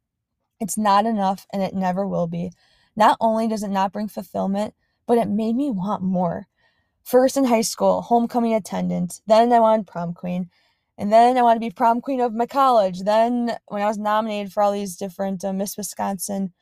It's 0.60 0.78
not 0.78 1.04
enough 1.04 1.46
and 1.52 1.62
it 1.62 1.74
never 1.74 2.08
will 2.08 2.26
be. 2.26 2.52
Not 2.96 3.18
only 3.20 3.46
does 3.46 3.62
it 3.62 3.68
not 3.68 3.92
bring 3.92 4.08
fulfillment, 4.08 4.72
but 5.06 5.18
it 5.18 5.28
made 5.28 5.56
me 5.56 5.70
want 5.70 6.02
more. 6.02 6.46
First 7.04 7.36
in 7.36 7.44
high 7.44 7.60
school, 7.60 8.00
homecoming 8.00 8.54
attendant. 8.54 9.20
Then 9.26 9.52
I 9.52 9.60
wanted 9.60 9.86
prom 9.86 10.14
queen. 10.14 10.48
And 10.96 11.12
then 11.12 11.36
I 11.36 11.42
wanted 11.42 11.60
to 11.60 11.66
be 11.66 11.70
prom 11.70 12.00
queen 12.00 12.22
of 12.22 12.32
my 12.32 12.46
college. 12.46 13.00
Then 13.02 13.58
when 13.66 13.82
I 13.82 13.86
was 13.86 13.98
nominated 13.98 14.54
for 14.54 14.62
all 14.62 14.72
these 14.72 14.96
different 14.96 15.44
uh, 15.44 15.52
Miss 15.52 15.76
Wisconsin 15.76 16.54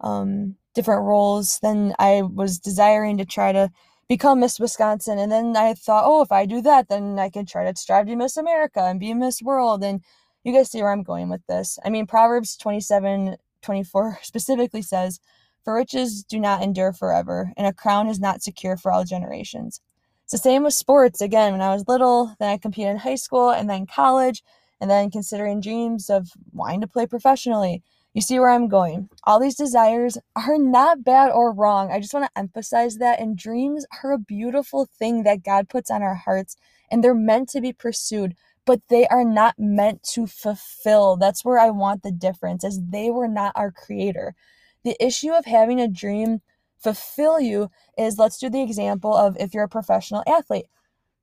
um, 0.00 0.56
different 0.74 1.02
roles, 1.02 1.58
then 1.60 1.94
I 1.98 2.22
was 2.22 2.58
desiring 2.58 3.18
to 3.18 3.26
try 3.26 3.52
to 3.52 3.70
become 4.08 4.40
Miss 4.40 4.60
Wisconsin. 4.60 5.18
And 5.18 5.30
then 5.30 5.56
I 5.56 5.74
thought, 5.74 6.04
oh, 6.06 6.22
if 6.22 6.32
I 6.32 6.46
do 6.46 6.60
that, 6.62 6.88
then 6.88 7.18
I 7.18 7.30
can 7.30 7.46
try 7.46 7.70
to 7.70 7.78
strive 7.78 8.06
to 8.06 8.16
Miss 8.16 8.36
America 8.36 8.80
and 8.82 9.00
be 9.00 9.14
Miss 9.14 9.42
World. 9.42 9.82
And 9.82 10.02
you 10.44 10.52
guys 10.52 10.70
see 10.70 10.82
where 10.82 10.92
I'm 10.92 11.02
going 11.02 11.28
with 11.28 11.44
this. 11.46 11.78
I 11.84 11.90
mean, 11.90 12.06
Proverbs 12.06 12.56
27 12.56 13.36
24 13.62 14.18
specifically 14.22 14.82
says, 14.82 15.20
For 15.64 15.74
riches 15.74 16.22
do 16.22 16.38
not 16.38 16.62
endure 16.62 16.92
forever, 16.92 17.52
and 17.56 17.66
a 17.66 17.72
crown 17.72 18.08
is 18.08 18.20
not 18.20 18.42
secure 18.42 18.76
for 18.76 18.92
all 18.92 19.04
generations. 19.04 19.80
It's 20.24 20.32
the 20.32 20.38
same 20.38 20.62
with 20.62 20.74
sports. 20.74 21.20
Again, 21.20 21.52
when 21.52 21.60
I 21.60 21.74
was 21.74 21.88
little, 21.88 22.34
then 22.38 22.50
I 22.50 22.58
competed 22.58 22.92
in 22.92 22.98
high 22.98 23.14
school 23.14 23.50
and 23.50 23.68
then 23.68 23.86
college, 23.86 24.42
and 24.80 24.90
then 24.90 25.10
considering 25.10 25.60
dreams 25.60 26.10
of 26.10 26.28
wanting 26.52 26.80
to 26.82 26.86
play 26.86 27.06
professionally. 27.06 27.82
You 28.14 28.20
see 28.22 28.38
where 28.38 28.50
I'm 28.50 28.68
going. 28.68 29.08
All 29.24 29.40
these 29.40 29.56
desires 29.56 30.16
are 30.36 30.56
not 30.56 31.02
bad 31.02 31.32
or 31.32 31.52
wrong. 31.52 31.90
I 31.90 31.98
just 31.98 32.14
want 32.14 32.26
to 32.26 32.38
emphasize 32.38 32.98
that. 32.98 33.18
And 33.20 33.36
dreams 33.36 33.84
are 34.02 34.12
a 34.12 34.18
beautiful 34.18 34.86
thing 34.86 35.24
that 35.24 35.42
God 35.42 35.68
puts 35.68 35.90
on 35.90 36.00
our 36.02 36.14
hearts, 36.14 36.56
and 36.90 37.02
they're 37.02 37.12
meant 37.12 37.48
to 37.50 37.60
be 37.60 37.72
pursued, 37.72 38.36
but 38.64 38.82
they 38.88 39.08
are 39.08 39.24
not 39.24 39.56
meant 39.58 40.04
to 40.14 40.28
fulfill. 40.28 41.16
That's 41.16 41.44
where 41.44 41.58
I 41.58 41.70
want 41.70 42.04
the 42.04 42.12
difference, 42.12 42.62
as 42.64 42.80
they 42.88 43.10
were 43.10 43.28
not 43.28 43.52
our 43.56 43.72
creator. 43.72 44.36
The 44.84 44.96
issue 45.04 45.32
of 45.32 45.46
having 45.46 45.80
a 45.80 45.88
dream 45.88 46.40
fulfill 46.78 47.40
you 47.40 47.70
is 47.98 48.18
let's 48.18 48.38
do 48.38 48.48
the 48.48 48.62
example 48.62 49.12
of 49.12 49.36
if 49.40 49.54
you're 49.54 49.64
a 49.64 49.68
professional 49.68 50.22
athlete. 50.28 50.66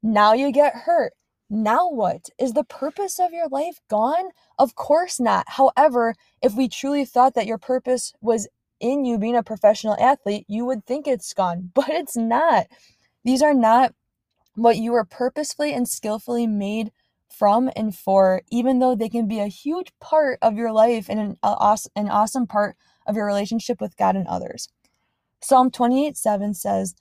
Now 0.04 0.34
you 0.34 0.52
get 0.52 0.74
hurt. 0.76 1.14
Now 1.50 1.90
what? 1.90 2.30
Is 2.40 2.54
the 2.54 2.64
purpose 2.64 3.20
of 3.20 3.34
your 3.34 3.48
life 3.50 3.80
gone? 3.90 4.30
Of 4.62 4.76
course 4.76 5.20
not. 5.20 5.46
However, 5.48 6.14
if 6.40 6.54
we 6.54 6.70
truly 6.70 7.04
thought 7.04 7.34
that 7.34 7.48
your 7.48 7.58
purpose 7.58 8.14
was 8.22 8.48
in 8.80 9.06
you 9.06 9.18
being 9.18 9.36
a 9.36 9.42
professional 9.42 9.98
athlete, 10.00 10.46
you 10.48 10.66
would 10.66 10.86
think 10.86 11.08
it's 11.08 11.34
gone, 11.34 11.72
but 11.74 11.90
it's 11.90 12.16
not. 12.16 12.68
These 13.24 13.42
are 13.42 13.56
not 13.56 13.96
what 14.54 14.78
you 14.78 14.92
were 14.92 15.04
purposefully 15.04 15.74
and 15.74 15.90
skillfully 15.90 16.46
made 16.46 16.92
from 17.28 17.72
and 17.76 17.96
for, 17.96 18.44
even 18.52 18.78
though 18.78 18.94
they 18.94 19.10
can 19.10 19.28
be 19.28 19.40
a 19.40 19.48
huge 19.48 19.92
part 20.00 20.38
of 20.44 20.58
your 20.58 20.72
life 20.72 21.10
and 21.10 21.20
an, 21.20 21.38
an 21.96 22.10
awesome 22.10 22.46
part 22.46 22.76
of 23.08 23.16
your 23.16 23.26
relationship 23.26 23.82
with 23.82 23.98
God 23.98 24.16
and 24.16 24.28
others. 24.28 24.70
Psalm 25.42 25.72
28 25.72 26.16
7 26.16 26.54
says, 26.54 26.94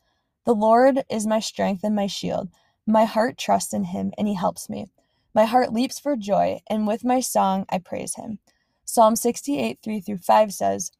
The 0.46 0.54
Lord 0.54 1.02
is 1.10 1.26
my 1.26 1.40
strength 1.40 1.84
and 1.84 1.94
my 1.94 2.06
shield. 2.06 2.48
My 2.86 3.04
heart 3.04 3.36
trusts 3.36 3.74
in 3.74 3.84
him, 3.84 4.12
and 4.16 4.26
he 4.26 4.34
helps 4.34 4.70
me. 4.70 4.86
My 5.34 5.44
heart 5.44 5.72
leaps 5.72 5.98
for 5.98 6.16
joy, 6.16 6.60
and 6.68 6.86
with 6.86 7.04
my 7.04 7.20
song 7.20 7.64
I 7.68 7.78
praise 7.78 8.16
him. 8.16 8.38
Psalm 8.84 9.14
68 9.14 9.78
3 9.82 10.00
through 10.00 10.18
5 10.18 10.52
says, 10.52 10.90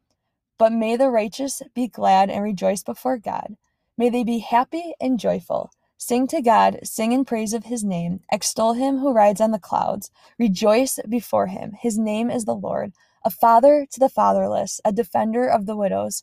But 0.58 0.72
may 0.72 0.96
the 0.96 1.10
righteous 1.10 1.62
be 1.74 1.88
glad 1.88 2.30
and 2.30 2.44
rejoice 2.44 2.82
before 2.82 3.18
God. 3.18 3.56
May 3.98 4.08
they 4.08 4.22
be 4.22 4.38
happy 4.38 4.94
and 5.00 5.18
joyful. 5.18 5.72
Sing 5.98 6.26
to 6.28 6.40
God, 6.40 6.78
sing 6.82 7.12
in 7.12 7.24
praise 7.24 7.52
of 7.52 7.64
his 7.64 7.84
name, 7.84 8.20
extol 8.32 8.72
him 8.72 8.98
who 8.98 9.12
rides 9.12 9.40
on 9.40 9.50
the 9.50 9.58
clouds, 9.58 10.10
rejoice 10.38 10.98
before 11.08 11.48
him. 11.48 11.72
His 11.78 11.98
name 11.98 12.30
is 12.30 12.46
the 12.46 12.54
Lord, 12.54 12.92
a 13.22 13.30
father 13.30 13.86
to 13.90 14.00
the 14.00 14.08
fatherless, 14.08 14.80
a 14.84 14.92
defender 14.92 15.46
of 15.46 15.66
the 15.66 15.76
widows. 15.76 16.22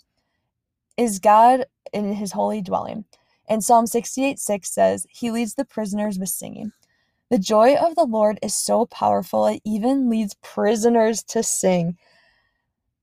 Is 0.98 1.20
God 1.20 1.66
in 1.94 2.14
his 2.14 2.32
holy 2.32 2.62
dwelling? 2.62 3.06
And 3.48 3.64
Psalm 3.64 3.86
68 3.86 4.40
6 4.40 4.72
says, 4.72 5.06
He 5.10 5.30
leads 5.30 5.54
the 5.54 5.66
prisoners 5.66 6.18
with 6.18 6.30
singing. 6.30 6.72
The 7.30 7.38
joy 7.38 7.76
of 7.76 7.96
the 7.96 8.06
Lord 8.06 8.40
is 8.42 8.56
so 8.56 8.86
powerful, 8.86 9.48
it 9.48 9.62
even 9.66 10.10
leads 10.10 10.36
prisoners 10.36 11.22
to 11.24 11.44
sing. 11.44 11.98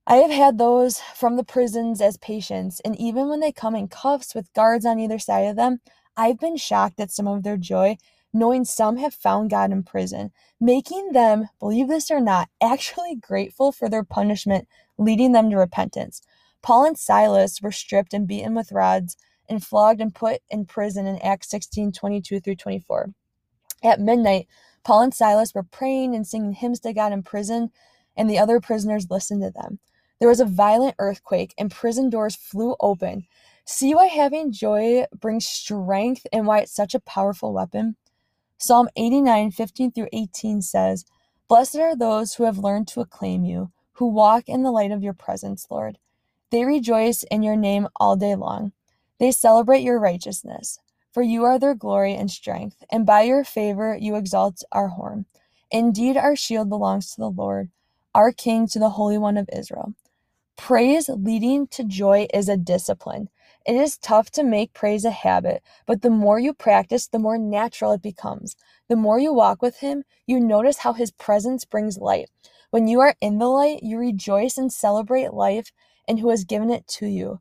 I 0.07 0.17
have 0.17 0.31
had 0.31 0.57
those 0.57 0.99
from 1.15 1.37
the 1.37 1.45
prisons 1.45 2.01
as 2.01 2.17
patients, 2.17 2.81
and 2.87 2.99
even 2.99 3.29
when 3.29 3.41
they 3.41 3.53
come 3.53 3.75
in 3.75 3.89
cuffs 3.89 4.35
with 4.35 4.53
guards 4.55 4.87
on 4.87 4.99
either 4.99 5.19
side 5.19 5.47
of 5.49 5.57
them, 5.57 5.81
I've 6.17 6.41
been 6.41 6.57
shocked 6.57 7.01
at 7.01 7.11
some 7.11 7.29
of 7.29 7.43
their 7.43 7.59
joy, 7.59 7.99
knowing 8.33 8.65
some 8.65 8.97
have 8.97 9.13
found 9.13 9.51
God 9.51 9.73
in 9.73 9.83
prison, 9.83 10.33
making 10.59 11.13
them, 11.13 11.51
believe 11.59 11.89
this 11.89 12.11
or 12.11 12.21
not, 12.21 12.49
actually 12.63 13.17
grateful 13.17 13.73
for 13.73 13.91
their 13.91 14.05
punishment, 14.05 14.67
leading 14.97 15.33
them 15.33 15.51
to 15.51 15.57
repentance. 15.57 16.23
Paul 16.63 16.87
and 16.87 16.99
Silas 16.99 17.61
were 17.61 17.73
stripped 17.73 18.15
and 18.15 18.27
beaten 18.27 18.55
with 18.55 18.73
rods 18.73 19.19
and 19.51 19.63
flogged 19.63 20.01
and 20.01 20.15
put 20.15 20.41
in 20.49 20.65
prison 20.65 21.07
in 21.07 21.19
Acts 21.19 21.51
16 21.51 21.93
22 21.93 22.41
through 22.41 22.57
24. 22.57 23.11
At 23.85 24.01
midnight, 24.01 24.49
Paul 24.83 25.03
and 25.03 25.15
Silas 25.15 25.55
were 25.55 25.63
praying 25.63 26.15
and 26.15 26.27
singing 26.27 26.55
hymns 26.55 26.81
to 26.81 26.95
God 26.95 27.13
in 27.13 27.23
prison, 27.23 27.71
and 28.17 28.31
the 28.31 28.39
other 28.39 28.61
prisoners 28.61 29.11
listened 29.11 29.43
to 29.43 29.51
them. 29.51 29.79
There 30.19 30.29
was 30.29 30.41
a 30.41 30.47
violent 30.47 30.97
earthquake, 30.99 31.55
and 31.59 31.71
prison 31.71 32.11
doors 32.11 32.35
flew 32.35 32.77
open. 32.81 33.27
See 33.67 33.95
why 33.95 34.07
having 34.07 34.53
joy 34.53 35.05
brings 35.19 35.47
strength 35.47 36.27
and 36.33 36.47
why 36.47 36.61
it's 36.61 36.75
such 36.75 36.95
a 36.95 37.01
powerful 37.01 37.53
weapon? 37.53 37.97
Psalm 38.59 38.89
89, 38.97 39.51
15 39.51 39.93
through 39.93 40.09
18 40.13 40.63
says, 40.63 41.05
Blessed 41.49 41.77
are 41.77 41.97
those 41.97 42.35
who 42.35 42.45
have 42.45 42.59
learned 42.59 42.89
to 42.89 43.01
acclaim 43.01 43.45
you, 43.45 43.71
who 43.95 44.07
walk 44.07 44.49
in 44.49 44.63
the 44.63 44.71
light 44.71 44.93
of 44.93 45.03
your 45.03 45.13
presence, 45.13 45.67
Lord. 45.71 45.99
They 46.51 46.65
rejoice 46.65 47.25
in 47.25 47.43
your 47.43 47.57
name 47.57 47.89
all 47.97 48.17
day 48.17 48.35
long. 48.35 48.73
They 49.19 49.33
celebrate 49.33 49.83
your 49.83 49.99
righteousness, 50.01 50.79
for 51.15 51.23
you 51.23 51.45
are 51.45 51.61
their 51.61 51.77
glory 51.77 52.15
and 52.15 52.29
strength, 52.29 52.83
and 52.91 53.07
by 53.07 53.23
your 53.23 53.45
favor 53.45 53.97
you 53.97 54.17
exalt 54.17 54.65
our 54.73 54.89
horn. 54.89 55.27
Indeed, 55.71 56.17
our 56.17 56.35
shield 56.35 56.69
belongs 56.69 57.13
to 57.13 57.21
the 57.21 57.31
Lord, 57.31 57.71
our 58.15 58.33
King 58.33 58.67
to 58.69 58.81
the 58.81 58.91
Holy 58.91 59.17
One 59.17 59.37
of 59.37 59.49
Israel. 59.57 59.95
Praise 60.57 61.09
leading 61.09 61.69
to 61.69 61.85
joy 61.85 62.27
is 62.35 62.49
a 62.49 62.57
discipline. 62.57 63.29
It 63.67 63.77
is 63.77 63.97
tough 63.97 64.31
to 64.33 64.45
make 64.45 64.75
praise 64.75 65.05
a 65.05 65.11
habit, 65.13 65.63
but 65.87 66.03
the 66.03 66.11
more 66.11 66.41
you 66.41 66.53
practice, 66.53 67.07
the 67.07 67.19
more 67.21 67.39
natural 67.39 67.93
it 67.93 68.03
becomes. 68.03 68.57
The 68.89 68.97
more 68.97 69.19
you 69.21 69.33
walk 69.33 69.63
with 69.63 69.79
Him, 69.79 70.05
you 70.27 70.41
notice 70.41 70.79
how 70.79 70.95
His 70.95 71.13
presence 71.13 71.65
brings 71.65 71.99
light. 71.99 72.29
When 72.71 72.89
you 72.89 73.01
are 73.01 73.15
in 73.21 73.39
the 73.39 73.47
light, 73.49 73.83
you 73.83 73.99
rejoice 73.99 74.59
and 74.59 74.73
celebrate 74.73 75.33
life 75.33 75.73
and 76.09 76.21
who 76.21 76.31
has 76.31 76.45
given 76.45 76.71
it 76.71 76.87
to 76.89 77.07
you. 77.07 77.41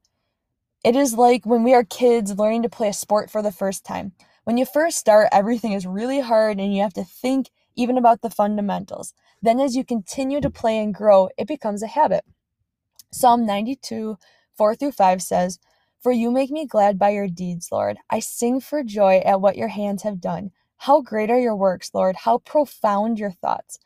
It 0.84 0.98
is 0.98 1.14
like 1.14 1.46
when 1.46 1.64
we 1.64 1.74
are 1.74 1.86
kids 1.86 2.38
learning 2.38 2.64
to 2.64 2.70
play 2.70 2.90
a 2.90 2.94
sport 2.94 3.32
for 3.32 3.42
the 3.42 3.54
first 3.54 3.86
time. 3.86 4.12
When 4.44 4.58
you 4.58 4.66
first 4.66 4.98
start, 4.98 5.30
everything 5.32 5.72
is 5.72 5.88
really 5.88 6.20
hard 6.20 6.60
and 6.60 6.76
you 6.76 6.82
have 6.82 6.94
to 6.96 7.06
think 7.06 7.50
even 7.78 7.98
about 7.98 8.22
the 8.22 8.30
fundamentals. 8.30 9.14
Then, 9.42 9.62
as 9.62 9.78
you 9.78 9.86
continue 9.86 10.42
to 10.42 10.50
play 10.50 10.78
and 10.80 10.94
grow, 10.94 11.30
it 11.38 11.48
becomes 11.48 11.84
a 11.84 11.88
habit. 11.88 12.26
Psalm 13.14 13.46
92, 13.46 14.18
4 14.58 14.76
through 14.76 14.92
5 14.92 15.22
says, 15.22 15.58
For 16.02 16.12
you 16.12 16.30
make 16.30 16.52
me 16.52 16.66
glad 16.66 17.00
by 17.00 17.12
your 17.12 17.30
deeds, 17.30 17.72
Lord. 17.72 17.98
I 18.10 18.20
sing 18.20 18.60
for 18.60 18.84
joy 18.84 19.20
at 19.20 19.40
what 19.40 19.56
your 19.56 19.70
hands 19.70 20.04
have 20.04 20.20
done. 20.20 20.52
How 20.78 21.00
great 21.02 21.32
are 21.32 21.40
your 21.40 21.56
works, 21.56 21.92
Lord! 21.94 22.18
How 22.18 22.40
profound 22.40 23.20
your 23.20 23.32
thoughts. 23.32 23.80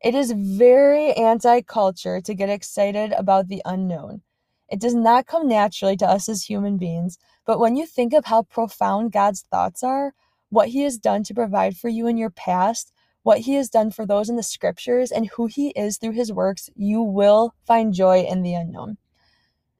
It 0.00 0.14
is 0.14 0.30
very 0.30 1.12
anti 1.14 1.62
culture 1.62 2.20
to 2.20 2.34
get 2.34 2.48
excited 2.48 3.12
about 3.12 3.48
the 3.48 3.60
unknown. 3.64 4.22
It 4.68 4.80
does 4.80 4.94
not 4.94 5.26
come 5.26 5.48
naturally 5.48 5.96
to 5.98 6.08
us 6.08 6.28
as 6.28 6.44
human 6.44 6.76
beings, 6.76 7.18
but 7.46 7.58
when 7.58 7.76
you 7.76 7.86
think 7.86 8.12
of 8.12 8.26
how 8.26 8.42
profound 8.42 9.12
God's 9.12 9.42
thoughts 9.42 9.82
are, 9.82 10.12
what 10.50 10.68
He 10.68 10.82
has 10.82 10.98
done 10.98 11.24
to 11.24 11.34
provide 11.34 11.76
for 11.76 11.88
you 11.88 12.06
in 12.06 12.16
your 12.16 12.30
past, 12.30 12.92
what 13.28 13.40
he 13.40 13.54
has 13.54 13.68
done 13.68 13.90
for 13.90 14.06
those 14.06 14.30
in 14.30 14.36
the 14.36 14.42
scriptures, 14.42 15.10
and 15.10 15.28
who 15.28 15.44
he 15.46 15.68
is 15.76 15.98
through 15.98 16.12
his 16.12 16.32
works, 16.32 16.70
you 16.74 17.02
will 17.02 17.54
find 17.66 17.92
joy 17.92 18.22
in 18.22 18.40
the 18.40 18.54
unknown. 18.54 18.96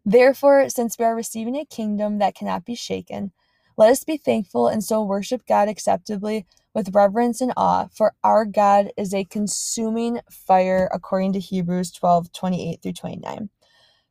Therefore, 0.05 0.68
since 0.68 0.98
we 0.98 1.07
are 1.07 1.14
receiving 1.14 1.57
a 1.57 1.64
kingdom 1.64 2.18
that 2.18 2.35
cannot 2.35 2.66
be 2.66 2.74
shaken, 2.74 3.33
let 3.79 3.90
us 3.90 4.05
be 4.05 4.18
thankful 4.18 4.68
and 4.68 4.85
so 4.85 5.03
worship 5.03 5.46
God 5.46 5.66
acceptably 5.66 6.44
with 6.74 6.94
reverence 6.94 7.40
and 7.40 7.55
awe, 7.57 7.87
for 7.90 8.12
our 8.22 8.44
God 8.44 8.90
is 8.98 9.14
a 9.14 9.24
consuming 9.24 10.20
fire, 10.31 10.90
according 10.92 11.33
to 11.33 11.40
Hebrews 11.40 11.90
12 11.92 12.31
28 12.33 12.83
through 12.83 12.92
29. 12.92 13.51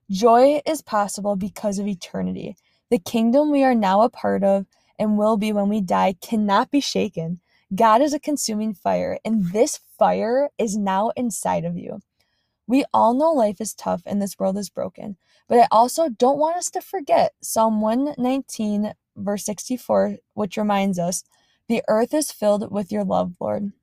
Joy 0.10 0.62
is 0.66 0.82
possible 0.82 1.36
because 1.36 1.80
of 1.80 1.88
eternity. 1.88 2.56
The 2.90 3.00
kingdom 3.00 3.52
we 3.52 3.64
are 3.64 3.76
now 3.76 4.04
a 4.04 4.10
part 4.10 4.44
of 4.44 4.66
and 4.98 5.18
will 5.18 5.36
be 5.36 5.52
when 5.52 5.68
we 5.68 5.82
die 5.82 6.16
cannot 6.22 6.72
be 6.72 6.80
shaken. 6.80 7.42
God 7.76 8.02
is 8.02 8.14
a 8.14 8.20
consuming 8.20 8.74
fire, 8.74 9.20
and 9.26 9.52
this 9.52 9.82
fire 10.00 10.50
is 10.58 10.78
now 10.78 11.12
inside 11.18 11.66
of 11.66 11.78
you. 11.78 12.00
We 12.68 12.86
all 12.94 13.14
know 13.14 13.32
life 13.32 13.60
is 13.60 13.74
tough 13.74 14.02
and 14.06 14.22
this 14.22 14.40
world 14.40 14.58
is 14.58 14.70
broken, 14.70 15.18
but 15.50 15.60
I 15.60 15.68
also 15.72 16.08
don't 16.08 16.40
want 16.40 16.58
us 16.58 16.70
to 16.72 16.82
forget 16.82 17.34
Psalm 17.42 17.82
119, 17.82 18.94
verse 19.18 19.46
64, 19.46 20.18
which 20.34 20.58
reminds 20.58 21.00
us 21.00 21.24
the 21.68 21.84
earth 21.90 22.14
is 22.14 22.32
filled 22.32 22.72
with 22.72 22.92
your 22.92 23.04
love, 23.04 23.36
Lord. 23.42 23.74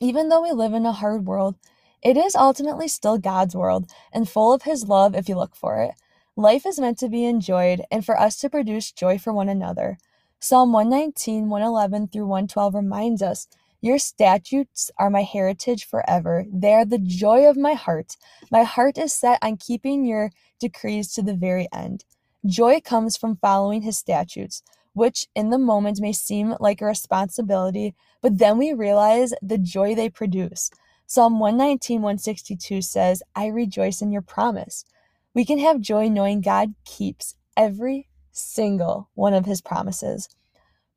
Even 0.00 0.28
though 0.28 0.42
we 0.42 0.52
live 0.52 0.74
in 0.74 0.86
a 0.86 0.92
hard 0.92 1.26
world, 1.26 1.56
it 2.02 2.16
is 2.16 2.36
ultimately 2.36 2.88
still 2.88 3.18
God's 3.18 3.54
world 3.54 3.90
and 4.12 4.28
full 4.28 4.52
of 4.52 4.62
His 4.62 4.88
love 4.88 5.14
if 5.14 5.28
you 5.28 5.36
look 5.36 5.56
for 5.56 5.82
it. 5.82 5.94
Life 6.36 6.64
is 6.66 6.78
meant 6.78 6.98
to 6.98 7.08
be 7.08 7.24
enjoyed 7.24 7.82
and 7.90 8.04
for 8.04 8.18
us 8.18 8.36
to 8.36 8.50
produce 8.50 8.92
joy 8.92 9.18
for 9.18 9.32
one 9.32 9.48
another. 9.48 9.98
Psalm 10.40 10.72
119, 10.72 11.48
111 11.48 12.08
through 12.08 12.26
112 12.26 12.74
reminds 12.74 13.22
us 13.22 13.48
Your 13.80 13.98
statutes 13.98 14.90
are 14.98 15.10
my 15.10 15.22
heritage 15.22 15.84
forever. 15.84 16.44
They 16.52 16.74
are 16.74 16.84
the 16.84 16.98
joy 16.98 17.48
of 17.48 17.56
my 17.56 17.74
heart. 17.74 18.16
My 18.50 18.62
heart 18.62 18.98
is 18.98 19.12
set 19.12 19.40
on 19.42 19.56
keeping 19.56 20.04
your 20.04 20.30
decrees 20.60 21.12
to 21.14 21.22
the 21.22 21.34
very 21.34 21.66
end. 21.72 22.04
Joy 22.46 22.80
comes 22.80 23.16
from 23.16 23.38
following 23.42 23.82
his 23.82 23.98
statutes, 23.98 24.62
which 24.92 25.26
in 25.34 25.50
the 25.50 25.58
moment 25.58 26.00
may 26.00 26.12
seem 26.12 26.54
like 26.60 26.80
a 26.80 26.86
responsibility, 26.86 27.96
but 28.22 28.38
then 28.38 28.58
we 28.58 28.72
realize 28.72 29.34
the 29.42 29.58
joy 29.58 29.94
they 29.96 30.08
produce. 30.08 30.70
Psalm 31.10 31.38
119, 31.38 32.02
162 32.02 32.82
says, 32.82 33.22
I 33.34 33.46
rejoice 33.46 34.02
in 34.02 34.12
your 34.12 34.20
promise. 34.20 34.84
We 35.32 35.46
can 35.46 35.58
have 35.58 35.80
joy 35.80 36.10
knowing 36.10 36.42
God 36.42 36.74
keeps 36.84 37.34
every 37.56 38.08
single 38.30 39.08
one 39.14 39.32
of 39.32 39.46
his 39.46 39.62
promises. 39.62 40.28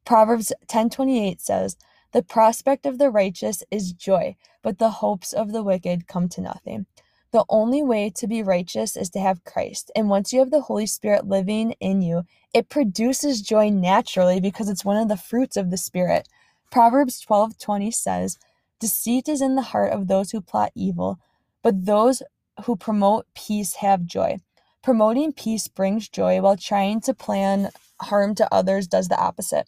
Proverbs 0.03 0.51
10:28 0.67 1.39
says, 1.39 1.77
"The 2.11 2.23
prospect 2.23 2.85
of 2.85 2.97
the 2.97 3.09
righteous 3.09 3.63
is 3.71 3.93
joy, 3.93 4.35
but 4.61 4.79
the 4.79 4.89
hopes 4.99 5.31
of 5.31 5.53
the 5.53 5.63
wicked 5.63 6.09
come 6.09 6.27
to 6.29 6.41
nothing." 6.41 6.87
The 7.31 7.45
only 7.47 7.81
way 7.81 8.09
to 8.09 8.27
be 8.27 8.43
righteous 8.43 8.97
is 8.97 9.09
to 9.11 9.21
have 9.21 9.45
Christ. 9.45 9.91
And 9.95 10.09
once 10.09 10.33
you 10.33 10.39
have 10.39 10.51
the 10.51 10.63
Holy 10.63 10.87
Spirit 10.87 11.29
living 11.29 11.73
in 11.79 12.01
you, 12.01 12.23
it 12.53 12.67
produces 12.67 13.41
joy 13.41 13.69
naturally 13.69 14.41
because 14.41 14.67
it's 14.67 14.83
one 14.83 14.97
of 14.97 15.07
the 15.07 15.15
fruits 15.15 15.55
of 15.55 15.69
the 15.69 15.77
Spirit. 15.77 16.27
Proverbs 16.69 17.21
12:20 17.21 17.91
says, 17.91 18.37
"Deceit 18.81 19.29
is 19.29 19.41
in 19.41 19.55
the 19.55 19.69
heart 19.71 19.93
of 19.93 20.07
those 20.07 20.31
who 20.31 20.41
plot 20.41 20.73
evil, 20.75 21.19
but 21.61 21.85
those 21.85 22.21
who 22.65 22.75
promote 22.75 23.25
peace 23.33 23.75
have 23.75 24.05
joy." 24.05 24.39
Promoting 24.81 25.31
peace 25.31 25.67
brings 25.67 26.09
joy, 26.09 26.41
while 26.41 26.57
trying 26.57 26.99
to 27.01 27.13
plan 27.13 27.69
harm 28.01 28.33
to 28.35 28.53
others 28.53 28.87
does 28.87 29.07
the 29.07 29.19
opposite. 29.19 29.67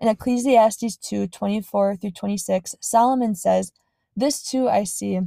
In 0.00 0.08
Ecclesiastes 0.08 0.96
2 0.96 1.28
24 1.28 1.96
through 1.96 2.10
26, 2.10 2.74
Solomon 2.80 3.34
says, 3.34 3.72
This 4.16 4.42
too 4.42 4.68
I 4.68 4.84
see 4.84 5.20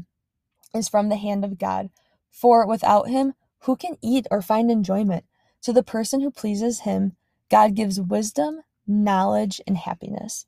is 0.74 0.89
from 0.89 1.10
the 1.10 1.17
hand 1.17 1.44
of 1.46 1.58
God. 1.58 1.89
For 2.30 2.65
without 2.65 3.10
him, 3.10 3.34
who 3.60 3.76
can 3.76 3.98
eat 4.02 4.28
or 4.32 4.41
find 4.41 4.72
enjoyment? 4.72 5.26
To 5.63 5.74
the 5.74 5.84
person 5.84 6.22
who 6.22 6.32
pleases 6.32 6.82
him, 6.82 7.15
God 7.50 7.76
gives 7.76 8.02
wisdom, 8.02 8.62
knowledge, 8.88 9.62
and 9.67 9.78
happiness. 9.78 10.46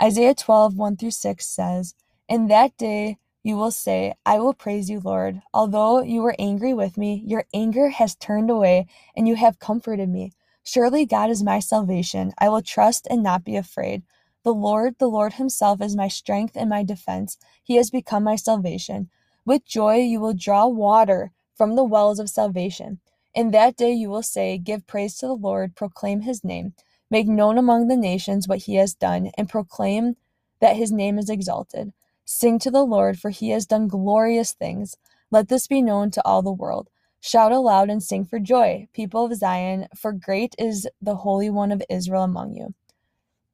Isaiah 0.00 0.34
12 0.34 0.76
1 0.76 0.96
through 0.96 1.10
6 1.10 1.46
says, 1.46 1.94
In 2.28 2.48
that 2.48 2.76
day, 2.78 3.18
you 3.44 3.56
will 3.56 3.70
say, 3.70 4.16
I 4.26 4.40
will 4.40 4.56
praise 4.56 4.90
you, 4.90 5.00
Lord. 5.00 5.42
Although 5.54 6.02
you 6.02 6.22
were 6.22 6.36
angry 6.40 6.74
with 6.74 6.98
me, 6.98 7.22
your 7.24 7.46
anger 7.54 7.90
has 7.90 8.16
turned 8.16 8.50
away, 8.50 8.88
and 9.16 9.28
you 9.28 9.36
have 9.36 9.60
comforted 9.60 10.10
me. 10.10 10.32
Surely 10.64 11.06
God 11.06 11.30
is 11.30 11.44
my 11.44 11.60
salvation. 11.60 12.32
I 12.40 12.50
will 12.50 12.64
trust 12.64 13.06
and 13.12 13.22
not 13.22 13.44
be 13.44 13.56
afraid. 13.56 14.02
The 14.44 14.54
Lord, 14.56 14.96
the 14.98 15.08
Lord 15.08 15.34
Himself, 15.34 15.82
is 15.82 15.96
my 15.96 16.08
strength 16.08 16.56
and 16.56 16.68
my 16.68 16.82
defense. 16.84 17.38
He 17.62 17.76
has 17.76 17.92
become 17.92 18.24
my 18.24 18.36
salvation. 18.36 19.10
With 19.46 19.66
joy 19.66 19.98
you 19.98 20.20
will 20.20 20.34
draw 20.34 20.66
water 20.66 21.32
from 21.56 21.76
the 21.76 21.84
wells 21.84 22.18
of 22.18 22.30
salvation. 22.30 23.00
In 23.36 23.52
that 23.52 23.76
day 23.76 23.92
you 23.92 24.10
will 24.10 24.24
say, 24.24 24.58
Give 24.58 24.88
praise 24.88 25.16
to 25.18 25.28
the 25.28 25.36
Lord, 25.36 25.76
proclaim 25.76 26.22
His 26.22 26.44
name, 26.44 26.74
make 27.12 27.28
known 27.28 27.60
among 27.60 27.88
the 27.88 27.96
nations 27.98 28.48
what 28.48 28.64
He 28.64 28.76
has 28.78 28.96
done, 28.96 29.30
and 29.38 29.48
proclaim 29.48 30.16
that 30.60 30.76
His 30.76 30.92
name 30.92 31.20
is 31.20 31.30
exalted. 31.30 31.92
Sing 32.24 32.58
to 32.60 32.70
the 32.70 32.84
Lord, 32.84 33.18
for 33.18 33.30
he 33.30 33.50
has 33.50 33.66
done 33.66 33.88
glorious 33.88 34.52
things. 34.52 34.96
Let 35.30 35.48
this 35.48 35.66
be 35.66 35.82
known 35.82 36.10
to 36.12 36.24
all 36.24 36.42
the 36.42 36.52
world. 36.52 36.88
Shout 37.20 37.52
aloud 37.52 37.90
and 37.90 38.02
sing 38.02 38.24
for 38.24 38.38
joy, 38.38 38.88
people 38.92 39.24
of 39.24 39.34
Zion, 39.34 39.88
for 39.96 40.12
great 40.12 40.54
is 40.58 40.86
the 41.00 41.16
Holy 41.16 41.48
One 41.48 41.72
of 41.72 41.82
Israel 41.88 42.22
among 42.22 42.54
you. 42.54 42.74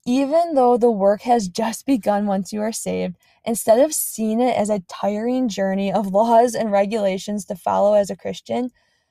Even 0.06 0.54
though 0.54 0.76
the 0.76 0.90
work 0.90 1.22
has 1.22 1.48
just 1.48 1.86
begun 1.86 2.26
once 2.26 2.52
you 2.52 2.60
are 2.62 2.72
saved, 2.72 3.16
instead 3.44 3.78
of 3.78 3.94
seeing 3.94 4.40
it 4.40 4.56
as 4.56 4.70
a 4.70 4.82
tiring 4.88 5.48
journey 5.48 5.92
of 5.92 6.06
laws 6.12 6.54
and 6.54 6.72
regulations 6.72 7.44
to 7.44 7.54
follow 7.54 7.94
as 7.94 8.10
a 8.10 8.16
Christian, 8.16 8.70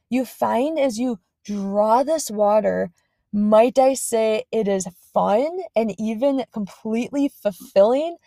you 0.09 0.25
find 0.25 0.79
as 0.79 0.99
you 0.99 1.19
draw 1.45 2.03
this 2.03 2.29
water, 2.29 2.91
might 3.31 3.77
I 3.77 3.93
say, 3.93 4.43
it 4.51 4.67
is 4.67 4.87
fun 5.13 5.59
and 5.75 5.93
even 5.99 6.43
completely 6.51 7.29
fulfilling 7.29 8.17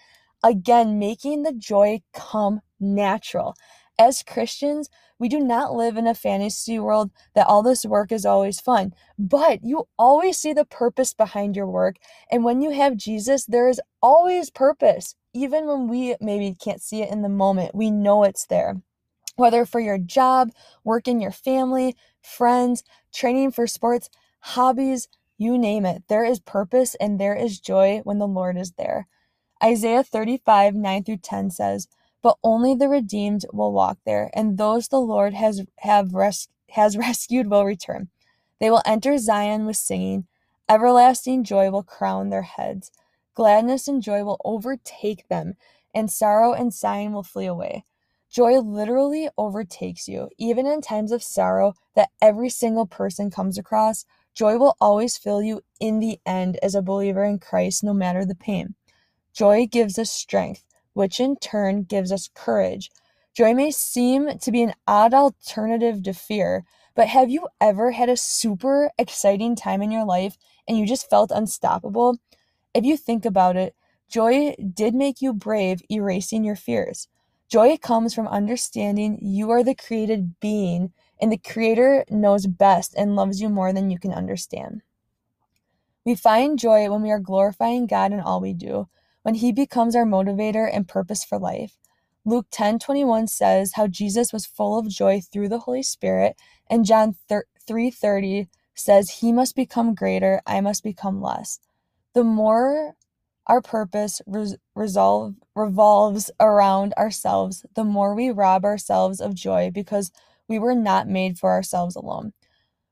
Again, 0.42 0.98
making 0.98 1.42
the 1.42 1.52
joy 1.52 2.02
come 2.12 2.60
natural. 2.80 3.54
As 3.98 4.22
Christians, 4.22 4.88
we 5.18 5.28
do 5.28 5.38
not 5.38 5.74
live 5.74 5.96
in 5.96 6.08
a 6.08 6.14
fantasy 6.14 6.78
world 6.80 7.12
that 7.34 7.46
all 7.46 7.62
this 7.62 7.84
work 7.84 8.10
is 8.10 8.26
always 8.26 8.60
fun, 8.60 8.92
but 9.16 9.62
you 9.62 9.86
always 9.96 10.38
see 10.38 10.52
the 10.52 10.64
purpose 10.64 11.14
behind 11.14 11.54
your 11.54 11.68
work. 11.68 11.96
And 12.30 12.42
when 12.42 12.60
you 12.60 12.70
have 12.70 12.96
Jesus, 12.96 13.44
there 13.46 13.68
is 13.68 13.80
always 14.02 14.50
purpose. 14.50 15.14
Even 15.32 15.66
when 15.66 15.88
we 15.88 16.16
maybe 16.20 16.56
can't 16.60 16.82
see 16.82 17.02
it 17.02 17.12
in 17.12 17.22
the 17.22 17.28
moment, 17.28 17.74
we 17.74 17.90
know 17.90 18.24
it's 18.24 18.46
there. 18.46 18.82
Whether 19.36 19.64
for 19.64 19.78
your 19.80 19.98
job, 19.98 20.50
work 20.82 21.06
in 21.06 21.20
your 21.20 21.30
family, 21.30 21.94
friends, 22.20 22.82
training 23.14 23.52
for 23.52 23.66
sports, 23.68 24.10
hobbies, 24.40 25.06
you 25.38 25.56
name 25.56 25.86
it, 25.86 26.02
there 26.08 26.24
is 26.24 26.40
purpose 26.40 26.96
and 26.96 27.20
there 27.20 27.34
is 27.34 27.60
joy 27.60 28.00
when 28.04 28.18
the 28.18 28.26
Lord 28.26 28.56
is 28.56 28.72
there. 28.72 29.06
Isaiah 29.62 30.02
35, 30.02 30.74
9 30.74 31.04
through 31.04 31.18
10 31.18 31.50
says, 31.50 31.88
But 32.22 32.36
only 32.42 32.74
the 32.74 32.88
redeemed 32.88 33.46
will 33.52 33.72
walk 33.72 33.98
there, 34.04 34.30
and 34.34 34.58
those 34.58 34.88
the 34.88 35.00
Lord 35.00 35.34
has, 35.34 35.62
have 35.78 36.14
res- 36.14 36.48
has 36.70 36.96
rescued 36.98 37.48
will 37.48 37.64
return. 37.64 38.08
They 38.60 38.70
will 38.70 38.82
enter 38.84 39.18
Zion 39.18 39.66
with 39.66 39.76
singing. 39.76 40.26
Everlasting 40.68 41.44
joy 41.44 41.70
will 41.70 41.82
crown 41.82 42.30
their 42.30 42.42
heads. 42.42 42.90
Gladness 43.34 43.88
and 43.88 44.02
joy 44.02 44.24
will 44.24 44.40
overtake 44.44 45.28
them, 45.28 45.54
and 45.94 46.10
sorrow 46.10 46.52
and 46.52 46.74
sighing 46.74 47.12
will 47.12 47.22
flee 47.22 47.46
away. 47.46 47.84
Joy 48.30 48.58
literally 48.60 49.28
overtakes 49.36 50.08
you. 50.08 50.30
Even 50.38 50.66
in 50.66 50.80
times 50.80 51.12
of 51.12 51.22
sorrow 51.22 51.74
that 51.94 52.10
every 52.20 52.48
single 52.48 52.86
person 52.86 53.30
comes 53.30 53.58
across, 53.58 54.06
joy 54.34 54.56
will 54.58 54.76
always 54.80 55.18
fill 55.18 55.42
you 55.42 55.62
in 55.78 56.00
the 56.00 56.18
end 56.24 56.58
as 56.62 56.74
a 56.74 56.82
believer 56.82 57.24
in 57.24 57.38
Christ, 57.38 57.84
no 57.84 57.92
matter 57.92 58.24
the 58.24 58.34
pain. 58.34 58.74
Joy 59.32 59.66
gives 59.66 59.98
us 59.98 60.10
strength, 60.10 60.64
which 60.92 61.18
in 61.18 61.36
turn 61.36 61.84
gives 61.84 62.12
us 62.12 62.28
courage. 62.34 62.90
Joy 63.34 63.54
may 63.54 63.70
seem 63.70 64.38
to 64.38 64.52
be 64.52 64.62
an 64.62 64.74
odd 64.86 65.14
alternative 65.14 66.02
to 66.02 66.12
fear, 66.12 66.64
but 66.94 67.08
have 67.08 67.30
you 67.30 67.48
ever 67.60 67.92
had 67.92 68.10
a 68.10 68.16
super 68.16 68.90
exciting 68.98 69.56
time 69.56 69.80
in 69.80 69.90
your 69.90 70.04
life 70.04 70.36
and 70.68 70.76
you 70.76 70.86
just 70.86 71.08
felt 71.08 71.30
unstoppable? 71.30 72.18
If 72.74 72.84
you 72.84 72.96
think 72.96 73.24
about 73.24 73.56
it, 73.56 73.74
joy 74.08 74.54
did 74.74 74.94
make 74.94 75.22
you 75.22 75.32
brave, 75.32 75.80
erasing 75.90 76.44
your 76.44 76.56
fears. 76.56 77.08
Joy 77.48 77.78
comes 77.78 78.14
from 78.14 78.28
understanding 78.28 79.18
you 79.22 79.50
are 79.50 79.62
the 79.62 79.74
created 79.74 80.38
being 80.40 80.92
and 81.20 81.30
the 81.30 81.38
Creator 81.38 82.04
knows 82.10 82.46
best 82.46 82.94
and 82.96 83.14
loves 83.14 83.40
you 83.40 83.48
more 83.48 83.72
than 83.72 83.90
you 83.90 83.98
can 83.98 84.12
understand. 84.12 84.82
We 86.04 86.16
find 86.16 86.58
joy 86.58 86.90
when 86.90 87.02
we 87.02 87.10
are 87.10 87.20
glorifying 87.20 87.86
God 87.86 88.12
in 88.12 88.20
all 88.20 88.40
we 88.40 88.54
do 88.54 88.88
when 89.22 89.36
he 89.36 89.52
becomes 89.52 89.96
our 89.96 90.06
motivator 90.06 90.68
and 90.72 90.88
purpose 90.88 91.24
for 91.24 91.38
life. 91.38 91.78
Luke 92.24 92.46
10:21 92.52 93.28
says 93.28 93.72
how 93.74 93.86
Jesus 93.88 94.32
was 94.32 94.46
full 94.46 94.78
of 94.78 94.88
joy 94.88 95.20
through 95.20 95.48
the 95.50 95.60
Holy 95.60 95.82
Spirit, 95.84 96.36
and 96.70 96.86
John 96.86 97.16
3:30 97.68 98.48
says 98.74 99.10
he 99.10 99.32
must 99.32 99.56
become 99.56 99.94
greater, 99.94 100.42
I 100.46 100.60
must 100.62 100.82
become 100.84 101.22
less. 101.22 101.60
The 102.14 102.24
more 102.24 102.96
our 103.48 103.62
purpose 103.62 104.22
res- 104.26 104.56
resolve, 104.74 105.36
revolves 105.56 106.30
around 106.40 106.94
ourselves, 106.94 107.66
the 107.76 107.84
more 107.84 108.14
we 108.14 108.30
rob 108.30 108.64
ourselves 108.64 109.20
of 109.20 109.34
joy 109.34 109.70
because 109.72 110.12
we 110.48 110.58
were 110.58 110.74
not 110.76 111.08
made 111.08 111.38
for 111.38 111.50
ourselves 111.52 111.96
alone. 111.96 112.32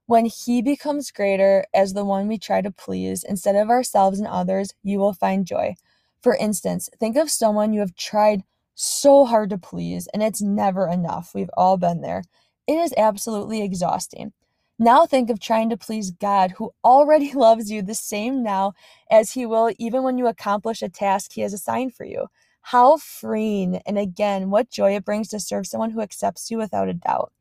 When 0.07 0.27
he 0.27 0.63
becomes 0.63 1.13
greater 1.13 1.67
as 1.75 1.95
the 1.95 2.05
one 2.05 2.29
we 2.29 2.39
try 2.39 2.63
to 2.63 2.73
please 2.73 3.25
instead 3.25 3.57
of 3.57 3.71
ourselves 3.71 4.21
and 4.21 4.29
others, 4.29 4.75
you 4.85 5.01
will 5.01 5.15
find 5.15 5.47
joy. 5.47 5.77
For 6.23 6.37
instance, 6.37 6.91
think 6.99 7.17
of 7.17 7.31
someone 7.31 7.73
you 7.73 7.81
have 7.81 7.97
tried 7.97 8.43
so 8.75 9.25
hard 9.25 9.51
to 9.51 9.59
please 9.59 10.09
and 10.13 10.23
it's 10.23 10.43
never 10.43 10.89
enough. 10.89 11.35
We've 11.35 11.51
all 11.57 11.77
been 11.77 12.01
there. 12.01 12.25
It 12.67 12.75
is 12.75 12.95
absolutely 12.97 13.63
exhausting. 13.63 14.33
Now 14.79 15.05
think 15.05 15.29
of 15.29 15.41
trying 15.41 15.69
to 15.71 15.77
please 15.77 16.11
God, 16.11 16.53
who 16.53 16.73
already 16.83 17.33
loves 17.35 17.71
you 17.71 17.83
the 17.83 17.95
same 17.95 18.43
now 18.43 18.73
as 19.11 19.33
He 19.33 19.45
will 19.45 19.73
even 19.79 20.03
when 20.03 20.19
you 20.19 20.27
accomplish 20.27 20.83
a 20.83 20.89
task 20.89 21.33
He 21.33 21.43
has 21.43 21.53
assigned 21.53 21.95
for 21.95 22.05
you. 22.05 22.27
How 22.63 22.99
freeing, 22.99 23.77
and 23.87 23.99
again, 23.99 24.51
what 24.51 24.71
joy 24.71 24.95
it 24.95 25.05
brings 25.05 25.29
to 25.29 25.41
serve 25.41 25.67
someone 25.67 25.91
who 25.91 26.03
accepts 26.03 26.51
you 26.51 26.59
without 26.59 26.89
a 26.89 26.95
doubt. 26.95 27.33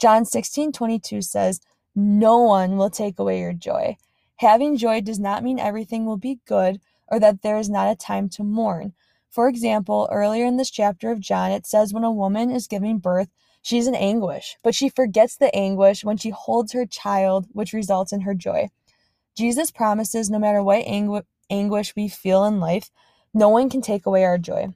John 0.00 0.24
16 0.24 0.72
22 0.72 1.22
says, 1.22 1.60
No 1.94 2.38
one 2.38 2.76
will 2.76 2.90
take 2.90 3.18
away 3.18 3.40
your 3.40 3.52
joy. 3.52 3.96
Having 4.36 4.76
joy 4.76 5.00
does 5.00 5.18
not 5.18 5.42
mean 5.42 5.58
everything 5.58 6.04
will 6.04 6.18
be 6.18 6.40
good 6.46 6.80
or 7.08 7.20
that 7.20 7.42
there 7.42 7.58
is 7.58 7.70
not 7.70 7.90
a 7.90 7.96
time 7.96 8.28
to 8.30 8.44
mourn. 8.44 8.92
For 9.30 9.48
example, 9.48 10.08
earlier 10.10 10.46
in 10.46 10.56
this 10.56 10.70
chapter 10.70 11.10
of 11.10 11.20
John, 11.20 11.50
it 11.50 11.66
says 11.66 11.92
when 11.92 12.04
a 12.04 12.12
woman 12.12 12.50
is 12.50 12.66
giving 12.66 12.98
birth, 12.98 13.28
she's 13.60 13.86
in 13.86 13.94
anguish, 13.94 14.56
but 14.62 14.74
she 14.74 14.88
forgets 14.88 15.36
the 15.36 15.54
anguish 15.54 16.04
when 16.04 16.16
she 16.16 16.30
holds 16.30 16.72
her 16.72 16.86
child, 16.86 17.46
which 17.52 17.72
results 17.72 18.12
in 18.12 18.22
her 18.22 18.34
joy. 18.34 18.68
Jesus 19.36 19.70
promises 19.70 20.30
no 20.30 20.38
matter 20.38 20.62
what 20.62 20.86
angu- 20.86 21.24
anguish 21.50 21.94
we 21.94 22.08
feel 22.08 22.44
in 22.44 22.60
life, 22.60 22.90
no 23.34 23.50
one 23.50 23.68
can 23.68 23.82
take 23.82 24.06
away 24.06 24.24
our 24.24 24.38
joy. 24.38 24.68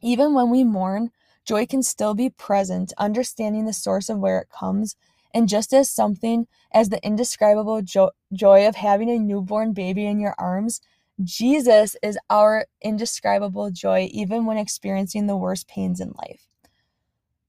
Even 0.00 0.34
when 0.34 0.50
we 0.50 0.62
mourn, 0.64 1.10
joy 1.44 1.66
can 1.66 1.82
still 1.82 2.14
be 2.14 2.30
present, 2.30 2.92
understanding 2.96 3.64
the 3.64 3.72
source 3.72 4.08
of 4.08 4.18
where 4.18 4.38
it 4.38 4.48
comes. 4.48 4.96
And 5.34 5.48
just 5.48 5.72
as 5.72 5.90
something 5.90 6.46
as 6.72 6.88
the 6.88 7.04
indescribable 7.04 7.82
jo- 7.82 8.12
joy 8.32 8.66
of 8.66 8.76
having 8.76 9.10
a 9.10 9.18
newborn 9.18 9.72
baby 9.72 10.06
in 10.06 10.20
your 10.20 10.34
arms 10.38 10.80
Jesus 11.22 11.96
is 12.02 12.18
our 12.30 12.66
indescribable 12.80 13.70
joy, 13.70 14.08
even 14.10 14.46
when 14.46 14.56
experiencing 14.56 15.26
the 15.26 15.36
worst 15.36 15.68
pains 15.68 16.00
in 16.00 16.12
life. 16.16 16.46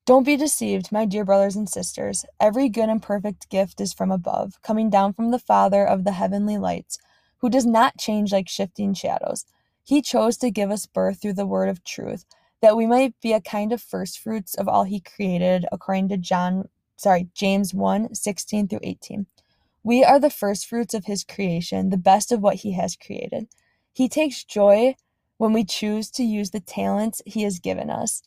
Don't 0.05 0.25
be 0.25 0.35
deceived, 0.35 0.91
my 0.91 1.05
dear 1.05 1.23
brothers 1.23 1.55
and 1.55 1.69
sisters. 1.69 2.25
Every 2.37 2.67
good 2.67 2.89
and 2.89 3.01
perfect 3.01 3.49
gift 3.49 3.79
is 3.79 3.93
from 3.93 4.11
above, 4.11 4.61
coming 4.61 4.89
down 4.89 5.13
from 5.13 5.31
the 5.31 5.39
Father 5.39 5.85
of 5.85 6.03
the 6.03 6.11
heavenly 6.11 6.57
lights, 6.57 6.97
who 7.37 7.49
does 7.49 7.65
not 7.65 7.97
change 7.97 8.33
like 8.33 8.49
shifting 8.49 8.93
shadows. 8.93 9.45
He 9.83 10.01
chose 10.01 10.35
to 10.37 10.51
give 10.51 10.69
us 10.69 10.85
birth 10.85 11.21
through 11.21 11.33
the 11.33 11.45
word 11.45 11.69
of 11.69 11.83
truth, 11.85 12.25
that 12.61 12.75
we 12.75 12.85
might 12.85 13.13
be 13.21 13.31
a 13.31 13.39
kind 13.39 13.71
of 13.71 13.81
first 13.81 14.19
fruits 14.19 14.53
of 14.53 14.67
all 14.67 14.83
he 14.83 14.99
created, 14.99 15.65
according 15.71 16.09
to 16.09 16.17
John, 16.17 16.67
sorry, 16.97 17.29
James 17.33 17.73
1, 17.73 18.15
16 18.15 18.67
through 18.67 18.79
18. 18.83 19.27
We 19.83 20.03
are 20.03 20.19
the 20.19 20.29
first 20.29 20.67
fruits 20.67 20.93
of 20.93 21.05
his 21.05 21.23
creation, 21.23 21.89
the 21.89 21.97
best 21.97 22.31
of 22.31 22.41
what 22.41 22.57
he 22.57 22.73
has 22.73 22.97
created. 22.97 23.47
He 23.93 24.07
takes 24.09 24.43
joy 24.43 24.95
when 25.37 25.53
we 25.53 25.65
choose 25.65 26.09
to 26.11 26.23
use 26.23 26.51
the 26.51 26.59
talents 26.59 27.21
He 27.25 27.43
has 27.43 27.59
given 27.59 27.89
us. 27.89 28.21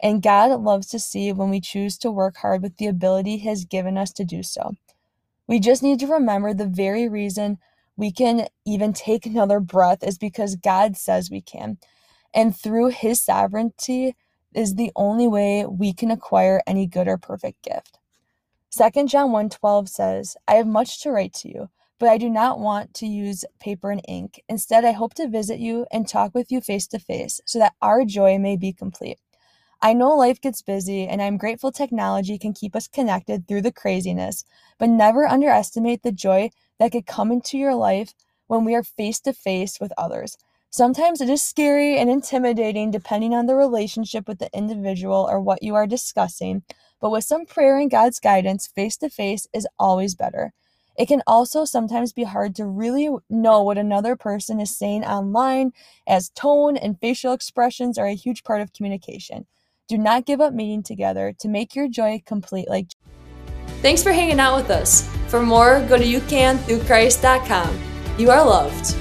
And 0.00 0.22
God 0.22 0.60
loves 0.60 0.88
to 0.88 0.98
see 0.98 1.32
when 1.32 1.50
we 1.50 1.60
choose 1.60 1.98
to 1.98 2.10
work 2.10 2.36
hard 2.38 2.62
with 2.62 2.76
the 2.76 2.86
ability 2.86 3.38
He 3.38 3.48
has 3.48 3.64
given 3.64 3.96
us 3.98 4.12
to 4.14 4.24
do 4.24 4.42
so. 4.42 4.74
We 5.46 5.60
just 5.60 5.82
need 5.82 6.00
to 6.00 6.06
remember 6.06 6.54
the 6.54 6.66
very 6.66 7.08
reason 7.08 7.58
we 7.96 8.10
can 8.10 8.46
even 8.64 8.92
take 8.92 9.26
another 9.26 9.60
breath 9.60 10.02
is 10.02 10.18
because 10.18 10.56
God 10.56 10.96
says 10.96 11.30
we 11.30 11.40
can. 11.40 11.78
And 12.34 12.56
through 12.56 12.88
His 12.88 13.20
sovereignty 13.20 14.16
is 14.54 14.74
the 14.74 14.92
only 14.96 15.28
way 15.28 15.66
we 15.66 15.92
can 15.92 16.10
acquire 16.10 16.62
any 16.66 16.86
good 16.86 17.08
or 17.08 17.18
perfect 17.18 17.62
gift. 17.62 17.98
2 18.70 19.06
John 19.08 19.30
1:12 19.30 19.88
says, 19.88 20.36
"I 20.48 20.54
have 20.54 20.66
much 20.66 21.02
to 21.02 21.12
write 21.12 21.34
to 21.34 21.48
you, 21.48 21.68
but 21.98 22.08
I 22.08 22.18
do 22.18 22.28
not 22.28 22.58
want 22.58 22.94
to 22.94 23.06
use 23.06 23.44
paper 23.60 23.90
and 23.90 24.02
ink. 24.08 24.42
Instead, 24.48 24.84
I 24.84 24.92
hope 24.92 25.14
to 25.14 25.28
visit 25.28 25.58
you 25.58 25.86
and 25.92 26.08
talk 26.08 26.34
with 26.34 26.50
you 26.50 26.60
face 26.60 26.86
to 26.88 26.98
face 26.98 27.40
so 27.46 27.58
that 27.58 27.74
our 27.80 28.04
joy 28.04 28.38
may 28.38 28.56
be 28.56 28.72
complete. 28.72 29.18
I 29.84 29.94
know 29.94 30.16
life 30.16 30.40
gets 30.40 30.62
busy, 30.62 31.08
and 31.08 31.20
I'm 31.20 31.36
grateful 31.36 31.72
technology 31.72 32.38
can 32.38 32.52
keep 32.52 32.76
us 32.76 32.86
connected 32.86 33.48
through 33.48 33.62
the 33.62 33.72
craziness, 33.72 34.44
but 34.78 34.88
never 34.88 35.26
underestimate 35.26 36.02
the 36.02 36.12
joy 36.12 36.50
that 36.78 36.92
could 36.92 37.04
come 37.04 37.32
into 37.32 37.58
your 37.58 37.74
life 37.74 38.14
when 38.46 38.64
we 38.64 38.76
are 38.76 38.84
face 38.84 39.18
to 39.20 39.32
face 39.32 39.80
with 39.80 39.92
others. 39.98 40.36
Sometimes 40.70 41.20
it 41.20 41.28
is 41.28 41.42
scary 41.42 41.98
and 41.98 42.08
intimidating 42.08 42.90
depending 42.90 43.34
on 43.34 43.46
the 43.46 43.56
relationship 43.56 44.28
with 44.28 44.38
the 44.38 44.48
individual 44.56 45.28
or 45.28 45.40
what 45.40 45.62
you 45.62 45.74
are 45.74 45.86
discussing, 45.86 46.62
but 47.00 47.10
with 47.10 47.24
some 47.24 47.44
prayer 47.44 47.76
and 47.78 47.90
God's 47.90 48.20
guidance, 48.20 48.68
face 48.68 48.96
to 48.98 49.10
face 49.10 49.46
is 49.52 49.66
always 49.78 50.14
better. 50.14 50.52
It 50.96 51.06
can 51.06 51.22
also 51.26 51.64
sometimes 51.64 52.12
be 52.12 52.24
hard 52.24 52.54
to 52.56 52.66
really 52.66 53.08
know 53.30 53.62
what 53.62 53.78
another 53.78 54.16
person 54.16 54.60
is 54.60 54.76
saying 54.76 55.04
online, 55.04 55.72
as 56.06 56.30
tone 56.30 56.76
and 56.76 57.00
facial 57.00 57.32
expressions 57.32 57.98
are 57.98 58.06
a 58.06 58.14
huge 58.14 58.44
part 58.44 58.60
of 58.60 58.72
communication. 58.72 59.46
Do 59.88 59.98
not 59.98 60.26
give 60.26 60.40
up 60.40 60.52
meeting 60.52 60.82
together 60.82 61.34
to 61.40 61.48
make 61.48 61.74
your 61.74 61.88
joy 61.88 62.22
complete 62.24 62.68
like 62.68 62.88
Thanks 63.80 64.02
for 64.02 64.12
hanging 64.12 64.38
out 64.38 64.56
with 64.56 64.70
us. 64.70 65.08
For 65.26 65.42
more, 65.42 65.84
go 65.88 65.98
to 65.98 66.04
youcanthroughchrist.com. 66.04 67.80
You 68.16 68.30
are 68.30 68.44
loved. 68.44 68.96